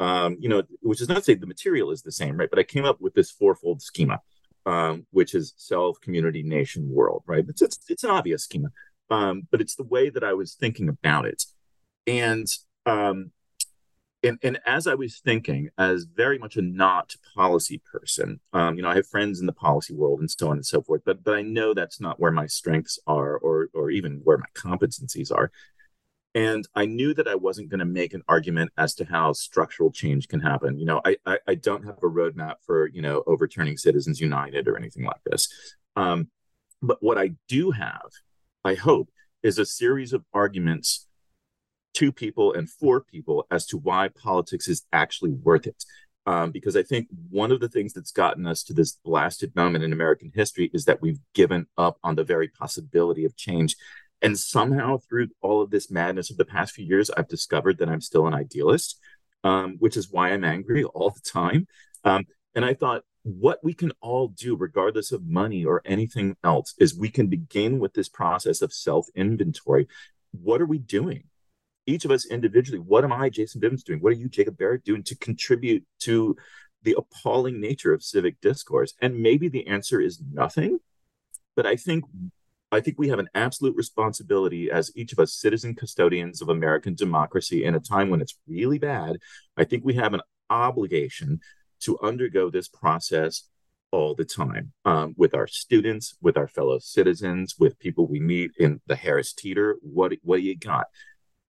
um, 0.00 0.36
you 0.40 0.48
know, 0.48 0.62
which 0.80 1.00
is 1.00 1.08
not 1.08 1.18
to 1.18 1.22
say 1.24 1.34
the 1.34 1.46
material 1.46 1.90
is 1.90 2.02
the 2.02 2.12
same, 2.12 2.36
right? 2.36 2.50
But 2.50 2.60
I 2.60 2.64
came 2.64 2.84
up 2.84 3.00
with 3.00 3.14
this 3.14 3.30
fourfold 3.30 3.82
schema 3.82 4.20
um, 4.66 5.06
which 5.12 5.34
is 5.34 5.54
self, 5.56 6.00
community, 6.00 6.42
nation, 6.42 6.92
world, 6.92 7.22
right? 7.26 7.44
It's, 7.48 7.62
it's, 7.62 7.78
it's 7.88 8.04
an 8.04 8.10
obvious 8.10 8.42
schema, 8.42 8.68
um, 9.10 9.46
but 9.50 9.60
it's 9.60 9.76
the 9.76 9.84
way 9.84 10.10
that 10.10 10.24
I 10.24 10.34
was 10.34 10.54
thinking 10.54 10.88
about 10.88 11.24
it. 11.24 11.44
And, 12.06 12.46
um, 12.86 13.32
and, 14.22 14.38
and 14.42 14.58
as 14.66 14.86
I 14.86 14.94
was 14.94 15.18
thinking, 15.18 15.68
as 15.78 16.04
very 16.04 16.38
much 16.38 16.56
a 16.56 16.62
not 16.62 17.14
policy 17.34 17.80
person, 17.92 18.40
um, 18.52 18.76
you 18.76 18.82
know, 18.82 18.88
I 18.88 18.96
have 18.96 19.06
friends 19.06 19.40
in 19.40 19.46
the 19.46 19.52
policy 19.52 19.94
world 19.94 20.20
and 20.20 20.30
so 20.30 20.48
on 20.48 20.56
and 20.56 20.66
so 20.66 20.82
forth, 20.82 21.02
but 21.04 21.22
but 21.22 21.34
I 21.34 21.42
know 21.42 21.74
that's 21.74 22.00
not 22.00 22.18
where 22.18 22.32
my 22.32 22.46
strengths 22.46 22.98
are, 23.06 23.36
or 23.36 23.68
or 23.74 23.90
even 23.90 24.20
where 24.24 24.38
my 24.38 24.46
competencies 24.54 25.30
are. 25.30 25.50
And 26.34 26.68
I 26.74 26.84
knew 26.84 27.14
that 27.14 27.28
I 27.28 27.34
wasn't 27.34 27.70
going 27.70 27.78
to 27.78 27.86
make 27.86 28.12
an 28.12 28.22
argument 28.28 28.70
as 28.76 28.94
to 28.96 29.06
how 29.06 29.32
structural 29.32 29.90
change 29.90 30.28
can 30.28 30.40
happen. 30.40 30.78
You 30.78 30.84
know, 30.84 31.00
I, 31.02 31.16
I, 31.24 31.38
I 31.48 31.54
don't 31.54 31.86
have 31.86 31.96
a 31.96 32.10
roadmap 32.10 32.56
for, 32.66 32.88
you 32.88 33.00
know, 33.00 33.24
overturning 33.26 33.78
Citizens 33.78 34.20
United 34.20 34.68
or 34.68 34.76
anything 34.76 35.04
like 35.04 35.22
this. 35.24 35.48
Um, 35.96 36.28
but 36.82 36.98
what 37.02 37.16
I 37.16 37.30
do 37.48 37.70
have, 37.70 38.10
I 38.66 38.74
hope, 38.74 39.08
is 39.42 39.58
a 39.58 39.64
series 39.64 40.12
of 40.12 40.26
arguments 40.34 41.06
to 41.96 42.12
people 42.12 42.52
and 42.52 42.70
four 42.70 43.00
people 43.00 43.46
as 43.50 43.66
to 43.66 43.76
why 43.76 44.08
politics 44.08 44.68
is 44.68 44.84
actually 44.92 45.32
worth 45.32 45.66
it. 45.66 45.84
Um, 46.26 46.50
because 46.50 46.76
I 46.76 46.82
think 46.82 47.06
one 47.30 47.52
of 47.52 47.60
the 47.60 47.68
things 47.68 47.92
that's 47.92 48.10
gotten 48.10 48.48
us 48.48 48.64
to 48.64 48.72
this 48.72 48.98
blasted 49.04 49.54
moment 49.54 49.84
in 49.84 49.92
American 49.92 50.32
history 50.34 50.70
is 50.74 50.84
that 50.86 51.00
we've 51.00 51.20
given 51.34 51.66
up 51.78 51.98
on 52.02 52.16
the 52.16 52.24
very 52.24 52.48
possibility 52.48 53.24
of 53.24 53.36
change 53.36 53.76
and 54.22 54.38
somehow 54.38 54.98
through 54.98 55.28
all 55.42 55.62
of 55.62 55.70
this 55.70 55.90
madness 55.90 56.30
of 56.30 56.36
the 56.36 56.44
past 56.44 56.74
few 56.74 56.84
years, 56.84 57.10
I've 57.10 57.28
discovered 57.28 57.78
that 57.78 57.88
I'm 57.88 58.00
still 58.00 58.26
an 58.26 58.34
idealist, 58.34 58.98
um, 59.44 59.76
which 59.78 59.96
is 59.96 60.10
why 60.10 60.30
I'm 60.30 60.44
angry 60.44 60.84
all 60.94 61.10
the 61.10 61.20
time. 61.20 61.66
Um, 62.04 62.24
and 62.54 62.64
I 62.64 62.74
thought, 62.74 63.02
what 63.22 63.58
we 63.62 63.74
can 63.74 63.92
all 64.00 64.28
do, 64.28 64.56
regardless 64.56 65.10
of 65.10 65.26
money 65.26 65.64
or 65.64 65.82
anything 65.84 66.36
else, 66.44 66.74
is 66.78 66.96
we 66.96 67.10
can 67.10 67.26
begin 67.26 67.80
with 67.80 67.92
this 67.92 68.08
process 68.08 68.62
of 68.62 68.72
self 68.72 69.06
inventory. 69.14 69.88
What 70.30 70.62
are 70.62 70.66
we 70.66 70.78
doing? 70.78 71.24
Each 71.86 72.04
of 72.04 72.10
us 72.10 72.26
individually, 72.26 72.80
what 72.80 73.04
am 73.04 73.12
I, 73.12 73.30
Jason 73.30 73.60
Bivins, 73.60 73.84
doing? 73.84 74.00
What 74.00 74.12
are 74.12 74.16
you, 74.16 74.28
Jacob 74.28 74.58
Barrett, 74.58 74.84
doing 74.84 75.02
to 75.04 75.16
contribute 75.16 75.84
to 76.00 76.36
the 76.82 76.96
appalling 76.98 77.60
nature 77.60 77.92
of 77.92 78.02
civic 78.02 78.40
discourse? 78.40 78.94
And 79.00 79.20
maybe 79.20 79.48
the 79.48 79.66
answer 79.66 80.00
is 80.00 80.20
nothing. 80.32 80.78
But 81.54 81.66
I 81.66 81.76
think 81.76 82.04
I 82.72 82.80
think 82.80 82.98
we 82.98 83.08
have 83.08 83.20
an 83.20 83.28
absolute 83.34 83.76
responsibility 83.76 84.70
as 84.70 84.90
each 84.96 85.12
of 85.12 85.20
us 85.20 85.32
citizen 85.32 85.74
custodians 85.74 86.42
of 86.42 86.48
American 86.48 86.94
democracy 86.94 87.64
in 87.64 87.76
a 87.76 87.80
time 87.80 88.10
when 88.10 88.20
it's 88.20 88.36
really 88.48 88.78
bad. 88.78 89.18
I 89.56 89.64
think 89.64 89.84
we 89.84 89.94
have 89.94 90.14
an 90.14 90.20
obligation 90.50 91.40
to 91.80 91.98
undergo 92.02 92.50
this 92.50 92.68
process 92.68 93.44
all 93.92 94.14
the 94.14 94.24
time 94.24 94.72
um, 94.84 95.14
with 95.16 95.32
our 95.34 95.46
students, 95.46 96.16
with 96.20 96.36
our 96.36 96.48
fellow 96.48 96.78
citizens, 96.78 97.54
with 97.58 97.78
people 97.78 98.06
we 98.06 98.18
meet 98.18 98.50
in 98.58 98.80
the 98.86 98.96
Harris 98.96 99.32
Teeter. 99.32 99.76
What, 99.80 100.12
what 100.22 100.38
do 100.38 100.42
you 100.42 100.56
got? 100.56 100.86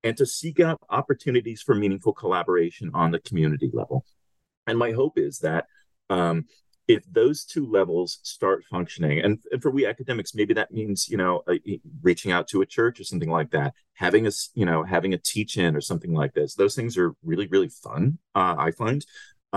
And 0.03 0.15
to 0.17 0.25
seek 0.25 0.59
out 0.59 0.79
opportunities 0.89 1.61
for 1.61 1.75
meaningful 1.75 2.13
collaboration 2.13 2.91
on 2.93 3.11
the 3.11 3.19
community 3.19 3.69
level. 3.73 4.05
And 4.65 4.77
my 4.77 4.91
hope 4.91 5.17
is 5.17 5.39
that 5.39 5.65
um, 6.09 6.45
if 6.87 7.03
those 7.11 7.43
two 7.43 7.69
levels 7.69 8.19
start 8.23 8.63
functioning 8.63 9.19
and, 9.19 9.39
and 9.51 9.61
for 9.61 9.71
we 9.71 9.85
academics 9.85 10.33
maybe 10.33 10.53
that 10.53 10.71
means 10.71 11.09
you 11.09 11.17
know 11.17 11.43
uh, 11.47 11.55
reaching 12.01 12.31
out 12.31 12.47
to 12.47 12.61
a 12.61 12.65
church 12.65 12.99
or 12.99 13.03
something 13.03 13.29
like 13.29 13.51
that 13.51 13.73
having 13.93 14.25
a 14.25 14.31
you 14.53 14.65
know 14.65 14.83
having 14.83 15.13
a 15.13 15.17
teach 15.17 15.57
in 15.57 15.75
or 15.75 15.81
something 15.81 16.13
like 16.13 16.33
this 16.33 16.55
those 16.55 16.75
things 16.75 16.97
are 16.97 17.13
really 17.23 17.47
really 17.47 17.69
fun 17.69 18.17
uh, 18.35 18.55
i 18.57 18.71
find 18.71 19.05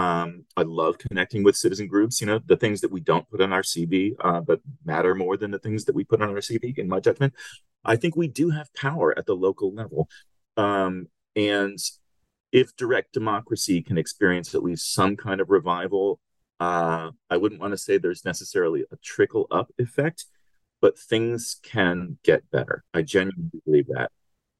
um, 0.00 0.44
i 0.56 0.62
love 0.62 0.98
connecting 0.98 1.42
with 1.42 1.56
citizen 1.56 1.86
groups 1.86 2.20
you 2.20 2.26
know 2.26 2.40
the 2.46 2.56
things 2.56 2.80
that 2.80 2.90
we 2.90 3.00
don't 3.00 3.28
put 3.30 3.40
on 3.40 3.52
our 3.52 3.62
cv 3.62 4.14
uh, 4.20 4.40
but 4.40 4.60
matter 4.84 5.14
more 5.14 5.36
than 5.36 5.50
the 5.50 5.58
things 5.58 5.84
that 5.84 5.94
we 5.94 6.04
put 6.04 6.22
on 6.22 6.30
our 6.30 6.36
cv 6.36 6.76
in 6.78 6.88
my 6.88 7.00
judgment 7.00 7.32
i 7.84 7.96
think 7.96 8.16
we 8.16 8.28
do 8.28 8.50
have 8.50 8.72
power 8.74 9.16
at 9.18 9.26
the 9.26 9.34
local 9.34 9.72
level 9.74 10.08
um, 10.56 11.06
and 11.36 11.78
if 12.52 12.74
direct 12.76 13.12
democracy 13.12 13.80
can 13.80 13.96
experience 13.96 14.54
at 14.54 14.62
least 14.62 14.92
some 14.92 15.16
kind 15.16 15.40
of 15.40 15.50
revival 15.50 16.20
uh, 16.60 17.10
I 17.30 17.38
wouldn't 17.38 17.60
want 17.60 17.72
to 17.72 17.78
say 17.78 17.96
there's 17.96 18.24
necessarily 18.24 18.84
a 18.92 18.96
trickle 19.02 19.46
up 19.50 19.72
effect, 19.78 20.26
but 20.82 20.98
things 20.98 21.58
can 21.62 22.18
get 22.22 22.48
better. 22.50 22.84
I 22.92 23.00
genuinely 23.02 23.62
believe 23.64 23.86
that. 23.88 24.12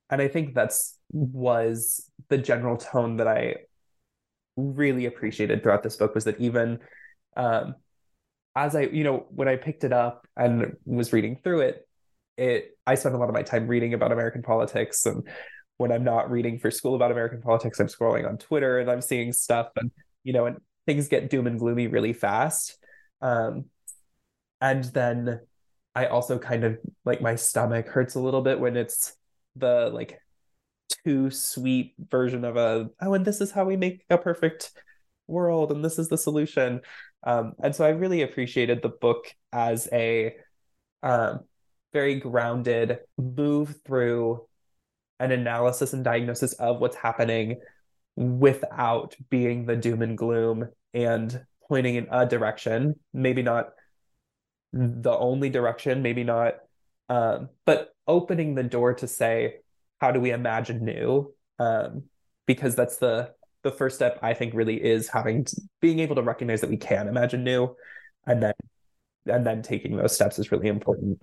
And 0.09 0.21
I 0.21 0.27
think 0.27 0.55
that's 0.55 0.99
was 1.11 2.11
the 2.29 2.39
general 2.39 2.79
tone 2.79 3.19
that 3.19 3.29
I 3.29 3.57
really 4.57 5.07
appreciated 5.07 5.63
throughout 5.63 5.83
this 5.83 5.97
book 5.97 6.15
was 6.15 6.25
that 6.25 6.41
even 6.41 6.79
um, 7.37 7.75
as 8.57 8.75
I, 8.75 8.83
you 8.83 9.05
know, 9.05 9.27
when 9.31 9.49
I 9.49 9.57
picked 9.57 9.85
it 9.85 9.93
up 9.93 10.27
and 10.37 10.77
was 10.85 11.13
reading 11.13 11.39
through 11.43 11.61
it, 11.61 11.89
it 12.37 12.79
I 12.87 12.95
spent 12.95 13.15
a 13.15 13.19
lot 13.19 13.29
of 13.29 13.35
my 13.35 13.43
time 13.43 13.67
reading 13.67 13.95
about 13.95 14.13
American 14.13 14.43
politics 14.43 15.07
and 15.07 15.29
when 15.77 15.93
I'm 15.93 16.05
not 16.05 16.31
reading 16.31 16.59
for 16.59 16.71
school 16.71 16.95
about 16.95 17.11
American 17.11 17.41
politics, 17.41 17.81
I'm 17.81 17.87
scrolling 17.87 18.29
on 18.29 18.37
Twitter 18.37 18.81
and 18.81 18.91
I'm 18.91 19.01
seeing 19.01 19.33
stuff 19.33 19.69
and 19.77 19.91
you 20.25 20.35
know, 20.35 20.47
and 20.47 20.59
things 20.87 21.09
get 21.09 21.31
doom 21.31 21.47
and 21.47 21.59
gloomy 21.59 21.87
really 21.87 22.13
fast. 22.13 22.77
Um, 23.23 23.67
and 24.61 24.85
then 24.85 25.41
I 25.95 26.07
also 26.07 26.39
kind 26.39 26.65
of 26.65 26.79
like 27.05 27.23
my 27.23 27.35
stomach 27.37 27.89
hurts 27.89 28.15
a 28.15 28.21
little 28.21 28.43
bit 28.43 28.61
when 28.61 28.77
it's 28.77 29.15
the 29.57 29.91
like 29.93 30.21
too 31.05 31.31
sweet 31.31 31.95
version 32.11 32.45
of 32.45 32.57
a 32.57 32.89
oh 33.01 33.15
and 33.15 33.25
this 33.25 33.41
is 33.41 33.51
how 33.51 33.65
we 33.65 33.77
make 33.77 34.05
a 34.11 34.19
perfect 34.19 34.73
world 35.27 35.71
and 35.71 35.85
this 35.85 35.99
is 35.99 36.09
the 36.09 36.19
solution. 36.19 36.81
Um, 37.23 37.53
and 37.63 37.77
so 37.77 37.85
i 37.85 37.91
really 37.91 38.23
appreciated 38.23 38.81
the 38.81 38.89
book 38.89 39.27
as 39.53 39.89
a 39.93 40.35
um, 41.03 41.41
very 41.93 42.17
grounded 42.17 42.99
move 43.19 43.77
through 43.85 44.47
an 45.19 45.33
analysis 45.33 45.93
and 45.93 46.03
diagnosis 46.03 46.55
of 46.55 46.81
what's 46.81 46.97
happening 46.97 47.61
without 48.17 49.17
being 49.29 49.67
the 49.67 49.77
doom 49.77 50.03
and 50.03 50.17
gloom 50.17 50.69
and 50.95 51.45
pointing 51.69 51.97
in 51.97 52.07
a 52.11 52.27
direction 52.27 52.95
maybe 53.13 53.43
not 53.43 53.71
the 54.73 55.13
only 55.13 55.51
direction 55.51 56.03
maybe 56.03 56.25
not 56.25 56.55
um, 57.09 57.49
but 57.67 57.95
opening 58.07 58.55
the 58.55 58.63
door 58.63 58.95
to 58.95 59.07
say 59.07 59.57
how 60.01 60.11
do 60.13 60.21
we 60.21 60.31
imagine 60.31 60.85
new? 60.85 61.33
Um, 61.59 62.05
because 62.47 62.75
that's 62.75 62.97
the 62.97 63.33
the 63.63 63.71
first 63.71 63.95
step 63.95 64.19
i 64.23 64.33
think 64.33 64.55
really 64.55 64.83
is 64.83 65.09
having 65.09 65.45
to, 65.45 65.61
being 65.81 65.99
able 65.99 66.17
to 66.17 66.23
recognize 66.23 66.63
that 66.63 66.71
we 66.71 66.77
can 66.77 67.07
imagine 67.07 67.45
new 67.45 67.77
and 68.27 68.43
then 68.43 68.55
and 69.27 69.47
then 69.47 69.63
taking 69.63 69.97
those 69.97 70.15
steps 70.15 70.39
is 70.39 70.51
really 70.51 70.69
important. 70.69 71.19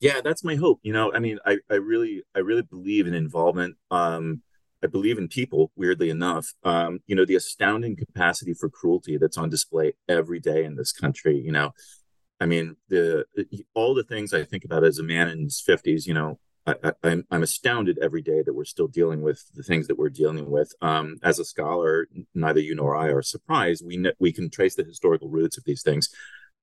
Yeah 0.00 0.20
that's 0.22 0.44
my 0.44 0.56
hope 0.56 0.80
you 0.82 0.92
know? 0.92 1.12
I 1.14 1.18
mean 1.20 1.38
i 1.46 1.58
i 1.70 1.74
really 1.76 2.22
i 2.34 2.40
really 2.40 2.62
believe 2.62 3.06
in 3.06 3.14
involvement. 3.14 3.76
Um 3.90 4.42
i 4.82 4.86
believe 4.86 5.16
in 5.16 5.28
people 5.28 5.70
weirdly 5.76 6.10
enough. 6.10 6.52
Um 6.64 6.98
you 7.06 7.14
know 7.14 7.24
the 7.24 7.36
astounding 7.36 7.96
capacity 7.96 8.54
for 8.54 8.68
cruelty 8.68 9.16
that's 9.16 9.38
on 9.38 9.48
display 9.48 9.94
every 10.08 10.40
day 10.40 10.64
in 10.64 10.74
this 10.74 10.92
country 10.92 11.38
you 11.38 11.52
know? 11.52 11.72
I 12.40 12.46
mean 12.46 12.76
the 12.88 13.24
all 13.74 13.94
the 13.94 14.04
things 14.04 14.34
i 14.34 14.42
think 14.42 14.64
about 14.64 14.84
as 14.84 14.98
a 14.98 15.04
man 15.04 15.28
in 15.28 15.44
his 15.44 15.62
50s 15.66 16.06
you 16.06 16.14
know 16.14 16.38
I, 16.66 16.92
am 17.02 17.24
astounded 17.30 17.98
every 18.00 18.22
day 18.22 18.42
that 18.42 18.54
we're 18.54 18.64
still 18.64 18.88
dealing 18.88 19.20
with 19.20 19.44
the 19.54 19.62
things 19.62 19.86
that 19.86 19.98
we're 19.98 20.08
dealing 20.08 20.50
with. 20.50 20.72
Um, 20.80 21.18
as 21.22 21.38
a 21.38 21.44
scholar, 21.44 22.08
neither 22.34 22.60
you 22.60 22.74
nor 22.74 22.96
I 22.96 23.08
are 23.08 23.22
surprised. 23.22 23.84
We 23.84 24.10
we 24.18 24.32
can 24.32 24.50
trace 24.50 24.74
the 24.74 24.84
historical 24.84 25.28
roots 25.28 25.58
of 25.58 25.64
these 25.64 25.82
things, 25.82 26.08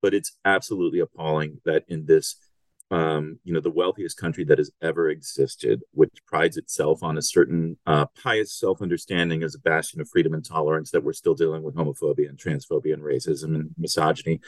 but 0.02 0.14
it's 0.14 0.38
absolutely 0.44 1.00
appalling 1.00 1.62
that 1.66 1.84
in 1.88 2.08
this, 2.08 2.36
um, 2.90 3.40
you 3.44 3.54
know, 3.54 3.60
the 3.60 3.70
wealthiest 3.70 4.18
country 4.18 4.44
that 4.46 4.58
has 4.58 4.72
ever 4.82 5.10
existed, 5.10 5.84
which 5.92 6.12
prides 6.26 6.58
itself 6.58 7.04
on 7.04 7.18
a 7.18 7.22
certain 7.22 7.78
uh, 7.86 8.08
pious 8.22 8.54
self-understanding 8.54 9.44
as 9.44 9.54
a 9.54 9.60
bastion 9.60 10.02
of 10.02 10.10
freedom 10.10 10.34
and 10.34 10.44
tolerance, 10.44 10.90
that 10.92 11.04
we're 11.04 11.14
still 11.14 11.36
dealing 11.36 11.62
with 11.62 11.76
homophobia 11.76 12.28
and 12.28 12.40
transphobia 12.40 12.94
and 12.94 13.04
racism 13.04 13.56
and 13.56 13.70
misogyny 13.78 14.40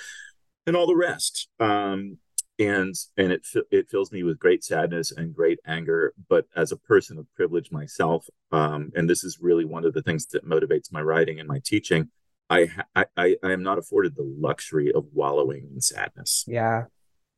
and 0.66 0.76
all 0.76 0.88
the 0.88 0.96
rest. 0.96 1.48
Um, 1.60 2.18
and 2.60 2.94
and 3.18 3.32
it 3.32 3.46
it 3.72 3.89
fills 3.89 4.12
me 4.12 4.24
with 4.24 4.38
great 4.38 4.63
sadness 4.63 5.12
and 5.12 5.34
great 5.34 5.60
anger 5.66 6.13
but 6.30 6.46
as 6.56 6.72
a 6.72 6.78
person 6.78 7.18
of 7.18 7.26
privilege 7.36 7.72
myself 7.72 8.28
um, 8.52 8.92
and 8.96 9.10
this 9.10 9.24
is 9.24 9.39
really 9.42 9.66
one 9.66 9.86
of 9.86 9.94
the 9.94 10.04
things 10.04 10.28
that 10.28 10.48
motivates 10.48 10.92
my 10.92 11.02
writing 11.02 11.39
and 11.39 11.48
my 11.48 11.60
teaching 11.66 12.10
I, 12.50 12.70
I 12.96 13.06
i 13.18 13.36
am 13.44 13.63
not 13.63 13.78
afforded 13.78 14.16
the 14.16 14.36
luxury 14.39 14.92
of 14.92 15.06
wallowing 15.13 15.70
in 15.74 15.82
sadness. 15.82 16.46
Yeah. 16.48 16.86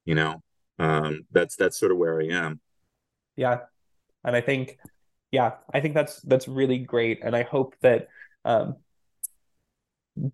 You 0.04 0.16
know? 0.16 0.44
Um 0.80 1.26
that's 1.32 1.56
that's 1.56 1.80
sort 1.80 1.92
of 1.92 1.98
where 1.98 2.20
i 2.22 2.26
am. 2.26 2.60
Yeah. 3.36 3.60
And 4.24 4.36
i 4.36 4.42
think 4.42 4.78
yeah 5.32 5.54
i 5.74 5.80
think 5.80 5.94
that's 5.94 6.22
that's 6.22 6.48
really 6.48 6.80
great. 6.80 7.20
And 7.24 7.36
i 7.36 7.44
hope 7.44 7.76
that 7.82 8.08
um 8.44 8.76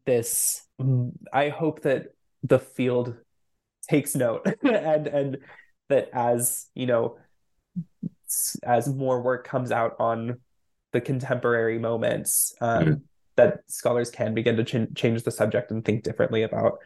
this 0.06 0.66
i 1.34 1.50
hope 1.50 1.82
that 1.82 2.08
the 2.44 2.60
field 2.60 3.16
takes 3.92 4.16
note. 4.16 4.48
And 4.64 5.08
and 5.08 5.38
that 5.90 6.10
as 6.14 6.68
you 6.74 6.86
know 6.86 7.18
as 8.64 8.88
more 8.88 9.22
work 9.22 9.46
comes 9.46 9.72
out 9.72 9.96
on 10.00 10.40
the 10.94 11.02
contemporary 11.02 11.78
moments 11.78 12.56
um, 12.62 12.84
mm-hmm. 12.84 12.94
that 13.36 13.60
scholars 13.68 14.10
can 14.10 14.34
begin 14.34 14.56
to 14.56 14.64
ch- 14.64 14.94
change 14.96 15.24
the 15.24 15.32
subject 15.32 15.72
and 15.72 15.84
think 15.84 16.04
differently 16.04 16.44
about 16.44 16.80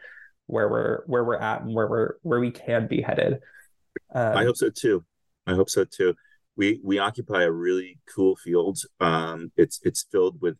where 0.46 0.68
we're 0.68 1.02
where 1.06 1.24
we're 1.24 1.38
at 1.38 1.62
and 1.62 1.74
where 1.74 1.86
we're 1.86 2.14
where 2.22 2.40
we 2.40 2.50
can 2.50 2.86
be 2.88 3.00
headed. 3.00 3.40
Um, 4.14 4.36
i 4.36 4.44
hope 4.44 4.56
so 4.56 4.70
too. 4.70 5.04
I 5.46 5.54
hope 5.54 5.70
so 5.70 5.84
too. 5.84 6.14
We 6.56 6.80
we 6.82 6.98
occupy 6.98 7.42
a 7.44 7.50
really 7.50 7.98
cool 8.12 8.36
field. 8.36 8.78
Um, 9.00 9.52
it's 9.56 9.80
it's 9.82 10.06
filled 10.10 10.40
with 10.40 10.56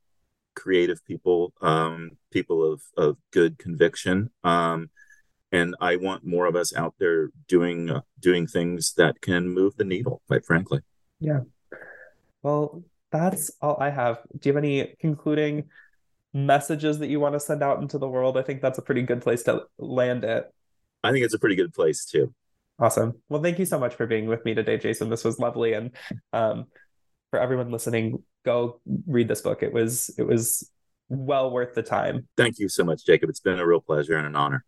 creative 0.54 1.04
people 1.04 1.52
um, 1.61 2.12
people 2.30 2.72
of 2.72 2.82
of 2.96 3.16
good 3.32 3.59
conviction. 3.59 4.30
Um, 4.44 4.90
and 5.56 5.74
I 5.80 5.96
want 5.96 6.24
more 6.24 6.46
of 6.46 6.54
us 6.54 6.74
out 6.74 6.94
there 6.98 7.30
doing 7.48 7.90
uh, 7.90 8.02
doing 8.20 8.46
things 8.46 8.92
that 8.94 9.20
can 9.20 9.48
move 9.48 9.76
the 9.76 9.84
needle. 9.84 10.20
Quite 10.26 10.44
frankly. 10.44 10.80
Yeah. 11.18 11.40
Well, 12.42 12.84
that's 13.10 13.50
all 13.62 13.78
I 13.80 13.90
have. 13.90 14.18
Do 14.38 14.48
you 14.48 14.54
have 14.54 14.62
any 14.62 14.94
concluding 15.00 15.64
messages 16.34 16.98
that 16.98 17.08
you 17.08 17.20
want 17.20 17.34
to 17.34 17.40
send 17.40 17.62
out 17.62 17.80
into 17.80 17.98
the 17.98 18.08
world? 18.08 18.36
I 18.36 18.42
think 18.42 18.60
that's 18.60 18.78
a 18.78 18.82
pretty 18.82 19.02
good 19.02 19.22
place 19.22 19.42
to 19.44 19.62
land 19.78 20.24
it. 20.24 20.52
I 21.02 21.12
think 21.12 21.24
it's 21.24 21.34
a 21.34 21.38
pretty 21.38 21.56
good 21.56 21.72
place 21.72 22.04
too. 22.04 22.34
Awesome. 22.78 23.14
Well, 23.30 23.42
thank 23.42 23.58
you 23.58 23.64
so 23.64 23.78
much 23.78 23.94
for 23.94 24.06
being 24.06 24.26
with 24.26 24.44
me 24.44 24.54
today, 24.54 24.76
Jason. 24.76 25.08
This 25.08 25.24
was 25.24 25.38
lovely, 25.38 25.72
and 25.72 25.92
um, 26.34 26.66
for 27.30 27.40
everyone 27.40 27.70
listening, 27.70 28.22
go 28.44 28.80
read 29.06 29.28
this 29.28 29.40
book. 29.40 29.62
It 29.62 29.72
was 29.72 30.10
it 30.18 30.24
was 30.24 30.70
well 31.08 31.50
worth 31.50 31.74
the 31.74 31.82
time. 31.82 32.28
Thank 32.36 32.58
you 32.58 32.68
so 32.68 32.84
much, 32.84 33.06
Jacob. 33.06 33.30
It's 33.30 33.40
been 33.40 33.58
a 33.58 33.66
real 33.66 33.80
pleasure 33.80 34.18
and 34.18 34.26
an 34.26 34.36
honor. 34.36 34.64